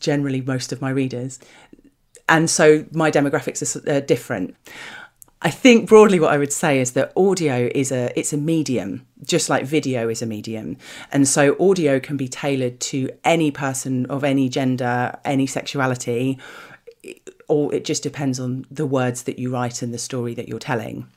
generally 0.00 0.40
most 0.40 0.72
of 0.72 0.80
my 0.80 0.90
readers. 0.90 1.38
And 2.28 2.48
so 2.48 2.84
my 2.92 3.10
demographics 3.10 3.86
are 3.88 4.00
different. 4.00 4.56
I 5.44 5.50
think 5.50 5.88
broadly 5.88 6.20
what 6.20 6.32
I 6.32 6.38
would 6.38 6.52
say 6.52 6.80
is 6.80 6.92
that 6.92 7.12
audio 7.16 7.68
is 7.74 7.90
a 7.90 8.16
it's 8.16 8.32
a 8.32 8.36
medium, 8.36 9.04
just 9.24 9.50
like 9.50 9.64
video 9.64 10.08
is 10.08 10.22
a 10.22 10.26
medium. 10.26 10.76
And 11.10 11.26
so 11.26 11.56
audio 11.58 11.98
can 11.98 12.16
be 12.16 12.28
tailored 12.28 12.78
to 12.92 13.10
any 13.24 13.50
person 13.50 14.06
of 14.06 14.22
any 14.22 14.48
gender, 14.48 15.18
any 15.24 15.48
sexuality, 15.48 16.38
or 17.48 17.74
it 17.74 17.84
just 17.84 18.04
depends 18.04 18.38
on 18.38 18.66
the 18.70 18.86
words 18.86 19.24
that 19.24 19.40
you 19.40 19.50
write 19.50 19.82
and 19.82 19.92
the 19.92 19.98
story 19.98 20.32
that 20.34 20.48
you're 20.48 20.60
telling. 20.60 21.08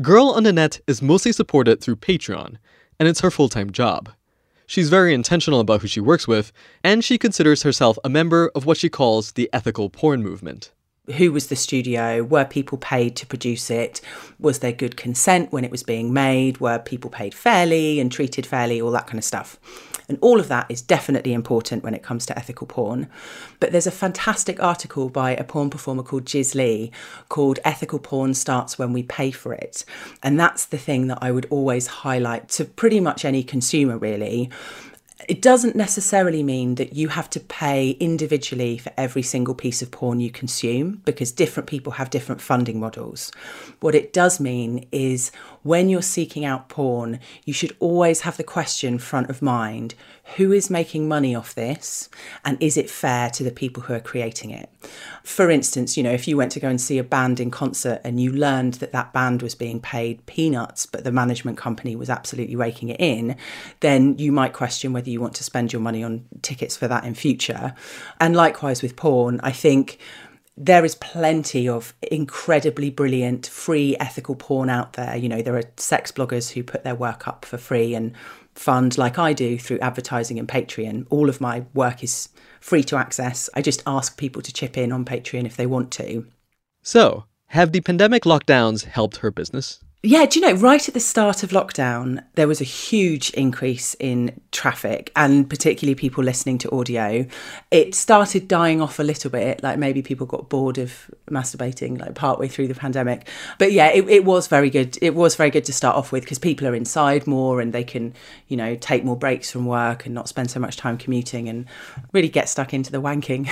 Girl 0.00 0.28
on 0.28 0.44
the 0.44 0.52
Net 0.52 0.80
is 0.86 1.02
mostly 1.02 1.32
supported 1.32 1.80
through 1.80 1.96
Patreon, 1.96 2.56
and 3.00 3.08
it's 3.08 3.20
her 3.20 3.32
full-time 3.32 3.72
job. 3.72 4.10
She's 4.68 4.88
very 4.88 5.12
intentional 5.12 5.58
about 5.58 5.80
who 5.80 5.88
she 5.88 6.00
works 6.00 6.28
with, 6.28 6.52
and 6.84 7.04
she 7.04 7.18
considers 7.18 7.64
herself 7.64 7.98
a 8.04 8.08
member 8.08 8.52
of 8.54 8.64
what 8.64 8.76
she 8.76 8.88
calls 8.88 9.32
the 9.32 9.50
ethical 9.52 9.90
porn 9.90 10.22
movement 10.22 10.70
who 11.16 11.32
was 11.32 11.48
the 11.48 11.56
studio? 11.56 12.22
Were 12.22 12.44
people 12.44 12.78
paid 12.78 13.16
to 13.16 13.26
produce 13.26 13.70
it? 13.70 14.00
Was 14.38 14.60
there 14.60 14.72
good 14.72 14.96
consent 14.96 15.52
when 15.52 15.64
it 15.64 15.70
was 15.70 15.82
being 15.82 16.12
made? 16.12 16.58
Were 16.58 16.78
people 16.78 17.10
paid 17.10 17.34
fairly 17.34 18.00
and 18.00 18.12
treated 18.12 18.46
fairly? 18.46 18.80
All 18.80 18.90
that 18.92 19.06
kind 19.06 19.18
of 19.18 19.24
stuff. 19.24 19.58
And 20.08 20.18
all 20.20 20.40
of 20.40 20.48
that 20.48 20.66
is 20.68 20.82
definitely 20.82 21.32
important 21.32 21.84
when 21.84 21.94
it 21.94 22.02
comes 22.02 22.26
to 22.26 22.36
ethical 22.36 22.66
porn. 22.66 23.08
But 23.60 23.70
there's 23.70 23.86
a 23.86 23.92
fantastic 23.92 24.60
article 24.60 25.08
by 25.08 25.36
a 25.36 25.44
porn 25.44 25.70
performer 25.70 26.02
called 26.02 26.24
Jiz 26.24 26.54
Lee 26.56 26.90
called 27.28 27.60
Ethical 27.64 28.00
Porn 28.00 28.34
Starts 28.34 28.76
When 28.76 28.92
We 28.92 29.04
Pay 29.04 29.30
for 29.30 29.54
It. 29.54 29.84
And 30.20 30.38
that's 30.38 30.66
the 30.66 30.78
thing 30.78 31.06
that 31.06 31.18
I 31.22 31.30
would 31.30 31.46
always 31.48 31.86
highlight 31.86 32.48
to 32.50 32.64
pretty 32.64 32.98
much 32.98 33.24
any 33.24 33.44
consumer, 33.44 33.98
really 33.98 34.50
it 35.28 35.42
doesn't 35.42 35.76
necessarily 35.76 36.42
mean 36.42 36.76
that 36.76 36.94
you 36.94 37.08
have 37.08 37.28
to 37.30 37.40
pay 37.40 37.90
individually 37.92 38.78
for 38.78 38.92
every 38.96 39.22
single 39.22 39.54
piece 39.54 39.82
of 39.82 39.90
porn 39.90 40.20
you 40.20 40.30
consume 40.30 41.02
because 41.04 41.32
different 41.32 41.68
people 41.68 41.92
have 41.92 42.10
different 42.10 42.40
funding 42.40 42.80
models. 42.80 43.30
What 43.80 43.94
it 43.94 44.12
does 44.12 44.40
mean 44.40 44.86
is 44.92 45.30
when 45.62 45.88
you're 45.88 46.02
seeking 46.02 46.44
out 46.44 46.68
porn, 46.68 47.20
you 47.44 47.52
should 47.52 47.76
always 47.80 48.22
have 48.22 48.36
the 48.36 48.44
question 48.44 48.98
front 48.98 49.28
of 49.28 49.42
mind 49.42 49.94
who 50.36 50.52
is 50.52 50.70
making 50.70 51.08
money 51.08 51.34
off 51.34 51.54
this 51.54 52.08
and 52.44 52.56
is 52.62 52.76
it 52.76 52.88
fair 52.88 53.28
to 53.30 53.42
the 53.42 53.50
people 53.50 53.82
who 53.82 53.94
are 53.94 54.00
creating 54.00 54.50
it? 54.50 54.70
For 55.24 55.50
instance, 55.50 55.96
you 55.96 56.02
know, 56.02 56.12
if 56.12 56.28
you 56.28 56.36
went 56.36 56.52
to 56.52 56.60
go 56.60 56.68
and 56.68 56.80
see 56.80 56.98
a 56.98 57.04
band 57.04 57.40
in 57.40 57.50
concert 57.50 58.00
and 58.04 58.20
you 58.20 58.32
learned 58.32 58.74
that 58.74 58.92
that 58.92 59.12
band 59.12 59.42
was 59.42 59.54
being 59.54 59.80
paid 59.80 60.24
peanuts, 60.26 60.86
but 60.86 61.04
the 61.04 61.12
management 61.12 61.58
company 61.58 61.96
was 61.96 62.08
absolutely 62.08 62.56
raking 62.56 62.88
it 62.90 63.00
in, 63.00 63.36
then 63.80 64.16
you 64.18 64.32
might 64.32 64.52
question 64.52 64.92
whether 64.92 65.10
you 65.10 65.20
want 65.20 65.34
to 65.34 65.44
spend 65.44 65.72
your 65.72 65.82
money 65.82 66.02
on 66.02 66.24
tickets 66.42 66.76
for 66.76 66.88
that 66.88 67.04
in 67.04 67.14
future. 67.14 67.74
And 68.20 68.36
likewise 68.36 68.82
with 68.82 68.96
porn, 68.96 69.40
I 69.42 69.52
think 69.52 69.98
there 70.62 70.84
is 70.84 70.94
plenty 70.96 71.66
of 71.66 71.94
incredibly 72.02 72.90
brilliant 72.90 73.46
free 73.46 73.96
ethical 73.98 74.34
porn 74.34 74.68
out 74.68 74.92
there. 74.92 75.16
You 75.16 75.26
know, 75.26 75.40
there 75.40 75.56
are 75.56 75.62
sex 75.78 76.12
bloggers 76.12 76.52
who 76.52 76.62
put 76.62 76.84
their 76.84 76.94
work 76.94 77.26
up 77.26 77.46
for 77.46 77.56
free 77.56 77.94
and 77.94 78.12
fund 78.54 78.98
like 78.98 79.18
I 79.18 79.32
do 79.32 79.58
through 79.58 79.78
advertising 79.78 80.38
and 80.38 80.46
Patreon. 80.46 81.06
All 81.08 81.30
of 81.30 81.40
my 81.40 81.64
work 81.72 82.04
is 82.04 82.28
free 82.60 82.84
to 82.84 82.96
access. 82.96 83.48
I 83.54 83.62
just 83.62 83.82
ask 83.86 84.18
people 84.18 84.42
to 84.42 84.52
chip 84.52 84.76
in 84.76 84.92
on 84.92 85.06
Patreon 85.06 85.46
if 85.46 85.56
they 85.56 85.64
want 85.64 85.90
to. 85.92 86.26
So, 86.82 87.24
have 87.46 87.72
the 87.72 87.80
pandemic 87.80 88.24
lockdowns 88.24 88.84
helped 88.84 89.18
her 89.18 89.30
business? 89.30 89.82
Yeah, 90.02 90.24
do 90.24 90.40
you 90.40 90.46
know, 90.46 90.54
right 90.54 90.88
at 90.88 90.94
the 90.94 91.00
start 91.00 91.42
of 91.42 91.50
lockdown, 91.50 92.24
there 92.34 92.48
was 92.48 92.62
a 92.62 92.64
huge 92.64 93.28
increase 93.30 93.94
in 94.00 94.40
traffic 94.50 95.12
and 95.14 95.48
particularly 95.48 95.94
people 95.94 96.24
listening 96.24 96.56
to 96.58 96.74
audio. 96.74 97.26
It 97.70 97.94
started 97.94 98.48
dying 98.48 98.80
off 98.80 98.98
a 98.98 99.02
little 99.02 99.30
bit, 99.30 99.62
like 99.62 99.78
maybe 99.78 100.00
people 100.00 100.26
got 100.26 100.48
bored 100.48 100.78
of 100.78 101.10
masturbating 101.30 102.00
like 102.00 102.14
partway 102.14 102.48
through 102.48 102.68
the 102.68 102.74
pandemic. 102.74 103.28
But 103.58 103.72
yeah, 103.72 103.88
it, 103.88 104.08
it 104.08 104.24
was 104.24 104.46
very 104.46 104.70
good. 104.70 104.96
It 105.02 105.14
was 105.14 105.36
very 105.36 105.50
good 105.50 105.66
to 105.66 105.72
start 105.74 105.96
off 105.96 106.12
with 106.12 106.24
because 106.24 106.38
people 106.38 106.66
are 106.66 106.74
inside 106.74 107.26
more 107.26 107.60
and 107.60 107.74
they 107.74 107.84
can, 107.84 108.14
you 108.48 108.56
know, 108.56 108.76
take 108.76 109.04
more 109.04 109.16
breaks 109.16 109.50
from 109.50 109.66
work 109.66 110.06
and 110.06 110.14
not 110.14 110.30
spend 110.30 110.50
so 110.50 110.58
much 110.60 110.78
time 110.78 110.96
commuting 110.96 111.46
and 111.46 111.66
really 112.14 112.30
get 112.30 112.48
stuck 112.48 112.72
into 112.72 112.90
the 112.90 113.02
wanking. 113.02 113.50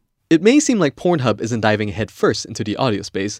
it 0.30 0.40
may 0.40 0.60
seem 0.60 0.78
like 0.78 0.96
Pornhub 0.96 1.42
isn't 1.42 1.60
diving 1.60 1.88
headfirst 1.88 2.46
into 2.46 2.64
the 2.64 2.74
audio 2.76 3.02
space, 3.02 3.38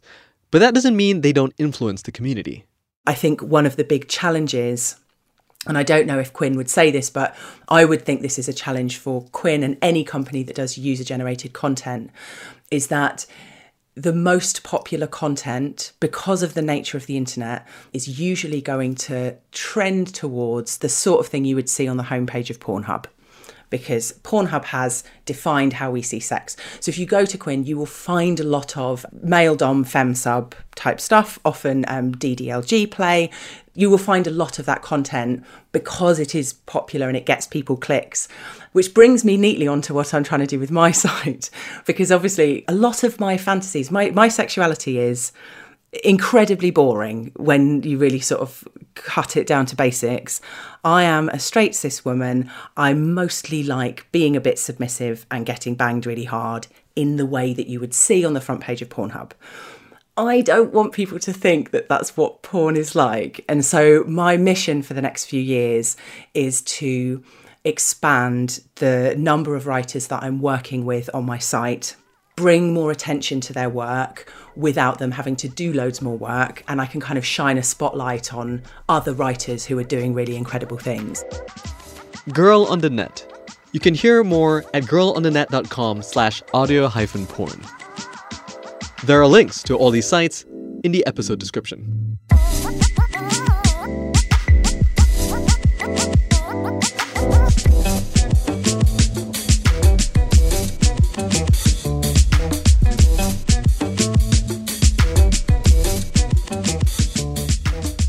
but 0.53 0.61
that 0.61 0.75
doesn't 0.75 0.95
mean 0.95 1.23
they 1.23 1.33
don't 1.33 1.55
influence 1.59 2.03
the 2.03 2.13
community. 2.13 2.65
I 3.05 3.15
think 3.15 3.41
one 3.41 3.67
of 3.67 3.75
the 3.75 3.83
big 3.83 4.07
challenges, 4.07 4.95
and 5.67 5.77
I 5.77 5.83
don't 5.83 6.07
know 6.07 6.21
if 6.21 6.33
Quinn 6.33 6.57
would 6.57 6.71
say 6.71 6.93
this, 6.93 7.11
but 7.11 7.35
I 7.69 7.85
would 7.85 8.03
think 8.03 8.23
this 8.23 8.39
is 8.39 8.49
a 8.49 8.53
challenge 8.53 8.99
for 8.99 9.23
Quinn 9.33 9.65
and 9.65 9.77
any 9.83 10.05
company 10.05 10.45
that 10.45 10.55
does 10.55 10.79
user 10.79 11.03
generated 11.03 11.53
content, 11.53 12.11
is 12.71 12.87
that 12.89 13.27
the 13.95 14.13
most 14.13 14.63
popular 14.63 15.07
content, 15.07 15.93
because 16.01 16.43
of 16.43 16.55
the 16.55 16.63
nature 16.63 16.97
of 16.97 17.07
the 17.07 17.17
internet, 17.17 17.67
is 17.93 18.21
usually 18.21 18.61
going 18.61 18.95
to 18.95 19.37
trend 19.51 20.15
towards 20.15 20.79
the 20.79 20.89
sort 20.89 21.21
of 21.21 21.27
thing 21.27 21.45
you 21.45 21.57
would 21.57 21.69
see 21.69 21.89
on 21.89 21.97
the 21.97 22.05
homepage 22.05 22.51
of 22.51 22.61
Pornhub 22.61 23.07
because 23.73 24.13
Pornhub 24.23 24.67
has 24.67 25.03
defined 25.25 25.73
how 25.73 25.91
we 25.91 26.03
see 26.03 26.21
sex. 26.21 26.57
So 26.79 26.91
if 26.91 26.99
you 26.99 27.07
go 27.07 27.25
to 27.25 27.39
Quinn, 27.39 27.65
you 27.65 27.77
will 27.79 27.87
find 27.87 28.39
a 28.39 28.45
lot 28.45 28.77
of 28.77 29.07
male 29.23 29.57
dom, 29.57 29.83
fem 29.83 30.15
sub 30.15 30.55
type 30.75 31.01
stuff, 31.01 31.41
often 31.45 31.87
um, 31.89 32.15
DDLG 32.15 32.91
play. 32.91 33.31
You 33.75 33.89
will 33.89 33.99
find 33.99 34.27
a 34.27 34.31
lot 34.31 34.59
of 34.59 34.67
that 34.67 34.83
content 34.83 35.43
because 35.73 36.19
it 36.19 36.35
is 36.35 36.53
popular 36.53 37.09
and 37.09 37.17
it 37.17 37.25
gets 37.25 37.47
people 37.47 37.79
clicks. 37.79 38.29
Which 38.73 38.93
brings 38.93 39.25
me 39.25 39.39
neatly 39.39 39.67
onto 39.67 39.95
what 39.95 40.13
I'm 40.13 40.23
trying 40.23 40.43
to 40.43 40.47
do 40.47 40.61
with 40.61 40.71
my 40.71 40.91
site, 41.05 41.49
because 41.87 42.13
obviously 42.13 42.67
a 42.69 42.75
lot 42.75 43.03
of 43.03 43.19
my 43.19 43.39
fantasies, 43.39 43.91
my, 43.91 44.11
my 44.11 44.29
sexuality 44.29 44.99
is 44.99 45.33
incredibly 46.05 46.71
boring 46.71 47.33
when 47.37 47.83
you 47.83 47.97
really 47.97 48.21
sort 48.21 48.43
of 48.43 48.69
cut 48.95 49.37
it 49.37 49.47
down 49.47 49.67
to 49.67 49.77
basics. 49.77 50.41
I 50.85 51.05
am 51.05 51.29
a 51.29 51.39
straight 51.39 51.75
cis 51.75 52.05
woman. 52.05 52.51
I 52.77 52.95
mostly 52.95 53.63
like 53.63 54.11
being 54.13 54.37
a 54.37 54.41
bit 54.41 54.59
submissive 54.59 55.27
and 55.31 55.47
getting 55.47 55.75
banged 55.75 56.07
really 56.07 56.25
hard 56.25 56.67
in 56.97 57.17
the 57.17 57.27
way 57.27 57.55
that 57.55 57.69
you 57.69 57.81
would 57.81 57.95
see 57.95 58.25
on 58.25 58.35
the 58.35 58.41
front 58.41 58.61
page 58.61 58.83
of 58.83 58.89
Pornhub. 58.89 59.33
I 60.17 60.43
don't 60.43 60.73
want 60.73 60.93
people 60.93 61.19
to 61.21 61.33
think 61.33 61.71
that 61.71 61.89
that's 61.89 62.17
what 62.17 62.43
porn 62.43 62.77
is 62.77 62.95
like. 62.95 63.45
And 63.49 63.65
so, 63.65 64.05
my 64.05 64.37
mission 64.37 64.83
for 64.83 64.93
the 64.93 65.01
next 65.01 65.25
few 65.25 65.41
years 65.41 65.97
is 66.35 66.61
to 66.63 67.25
expand 67.65 68.63
the 68.77 69.15
number 69.17 69.57
of 69.57 69.67
writers 69.67 70.09
that 70.09 70.23
I'm 70.23 70.41
working 70.41 70.85
with 70.85 71.09
on 71.15 71.25
my 71.25 71.39
site 71.39 71.97
bring 72.37 72.73
more 72.73 72.91
attention 72.91 73.41
to 73.43 73.53
their 73.53 73.69
work 73.69 74.33
without 74.57 74.99
them 74.99 75.11
having 75.11 75.37
to 75.37 75.49
do 75.49 75.73
loads 75.73 76.03
more 76.03 76.17
work. 76.17 76.65
And 76.69 76.81
I 76.81 76.87
can 76.87 77.01
kind 77.01 77.19
of 77.19 77.25
shine 77.25 77.59
a 77.59 77.63
spotlight 77.63 78.33
on 78.35 78.63
other 78.89 79.13
writers 79.13 79.65
who 79.65 79.79
are 79.79 79.85
doing 79.85 80.15
really 80.15 80.37
incredible 80.37 80.79
things. 80.79 81.25
Girl 82.33 82.65
on 82.65 82.81
the 82.81 82.91
Net. 82.91 83.27
You 83.73 83.81
can 83.81 83.95
hear 83.95 84.23
more 84.23 84.65
at 84.75 84.85
girlonthenet.com 84.85 86.03
slash 86.03 86.43
audio 86.53 86.89
hyphen 86.89 87.27
porn. 87.27 87.61
There 89.05 89.21
are 89.21 89.27
links 89.27 89.63
to 89.65 89.77
all 89.77 89.91
these 89.91 90.07
sites 90.07 90.45
in 90.85 90.93
the 90.93 91.05
episode 91.07 91.41
description. 91.41 92.02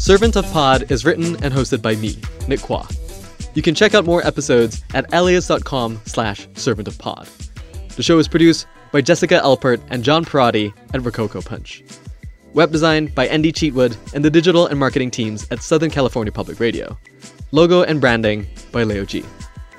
Servant 0.03 0.35
of 0.35 0.43
Pod 0.51 0.91
is 0.91 1.05
written 1.05 1.41
and 1.45 1.53
hosted 1.53 1.81
by 1.81 1.95
me, 1.95 2.17
Nick 2.49 2.59
Quah. 2.59 2.85
You 3.53 3.61
can 3.61 3.73
check 3.73 3.93
out 3.93 4.03
more 4.03 4.21
episodes 4.27 4.83
at 4.93 5.09
laist.com 5.09 6.01
slash 6.03 6.45
servant 6.55 6.89
of 6.89 6.97
pod. 6.97 7.29
The 7.95 8.03
show 8.03 8.19
is 8.19 8.27
produced 8.27 8.67
by 8.91 8.99
Jessica 8.99 9.39
Alpert 9.41 9.81
and 9.89 10.03
John 10.03 10.25
Parati 10.25 10.73
at 10.93 11.05
Rococo 11.05 11.41
Punch. 11.41 11.85
Web 12.53 12.73
design 12.73 13.05
by 13.15 13.27
Andy 13.27 13.53
Cheatwood 13.53 13.95
and 14.13 14.25
the 14.25 14.29
digital 14.29 14.67
and 14.67 14.77
marketing 14.77 15.09
teams 15.09 15.47
at 15.51 15.63
Southern 15.63 15.89
California 15.89 16.33
Public 16.33 16.59
Radio. 16.59 16.97
Logo 17.53 17.83
and 17.83 18.01
branding 18.01 18.45
by 18.73 18.83
Leo 18.83 19.05
G. 19.05 19.23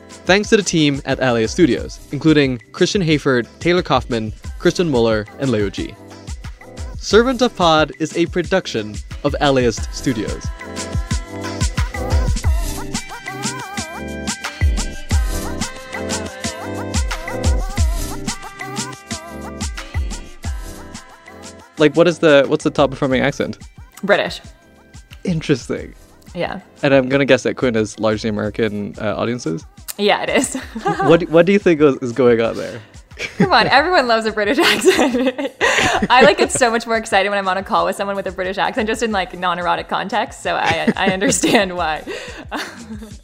Thanks 0.08 0.48
to 0.48 0.56
the 0.56 0.62
team 0.62 1.02
at 1.04 1.18
LAist 1.18 1.52
Studios, 1.52 2.00
including 2.12 2.62
Christian 2.72 3.02
Hayford, 3.02 3.46
Taylor 3.58 3.82
Kaufman, 3.82 4.32
Kristen 4.58 4.90
Muller, 4.90 5.26
and 5.38 5.50
Leo 5.50 5.68
G. 5.68 5.94
Servant 6.96 7.42
of 7.42 7.54
Pod 7.54 7.92
is 7.98 8.16
a 8.16 8.24
production 8.24 8.94
of 9.24 9.34
LAist 9.40 9.92
Studios. 9.94 10.46
Like, 21.78 21.96
what 21.96 22.06
is 22.06 22.20
the 22.20 22.44
what's 22.46 22.64
the 22.64 22.70
top 22.70 22.90
performing 22.90 23.20
accent? 23.20 23.58
British. 24.02 24.40
Interesting. 25.24 25.94
Yeah. 26.34 26.60
And 26.82 26.94
I'm 26.94 27.08
gonna 27.08 27.24
guess 27.24 27.42
that 27.42 27.56
Quinn 27.56 27.74
is 27.76 27.98
largely 27.98 28.30
American 28.30 28.94
uh, 28.98 29.16
audiences. 29.16 29.64
Yeah, 29.98 30.22
it 30.22 30.28
is. 30.30 30.54
what 30.82 31.28
What 31.30 31.46
do 31.46 31.52
you 31.52 31.58
think 31.58 31.80
is 31.80 32.12
going 32.12 32.40
on 32.40 32.56
there? 32.56 32.80
Come 33.38 33.52
on, 33.52 33.66
everyone 33.68 34.08
loves 34.08 34.26
a 34.26 34.32
British 34.32 34.58
accent. 34.62 35.52
I 36.10 36.22
like 36.22 36.38
get 36.38 36.50
so 36.50 36.70
much 36.70 36.86
more 36.86 36.96
excited 36.96 37.28
when 37.28 37.38
I'm 37.38 37.48
on 37.48 37.58
a 37.58 37.62
call 37.62 37.86
with 37.86 37.96
someone 37.96 38.16
with 38.16 38.26
a 38.26 38.32
British 38.32 38.58
accent, 38.58 38.88
just 38.88 39.02
in 39.02 39.12
like 39.12 39.38
non-erotic 39.38 39.88
context. 39.88 40.42
So 40.42 40.54
I 40.56 40.92
I 40.96 41.08
understand 41.10 41.76
why. 41.76 42.04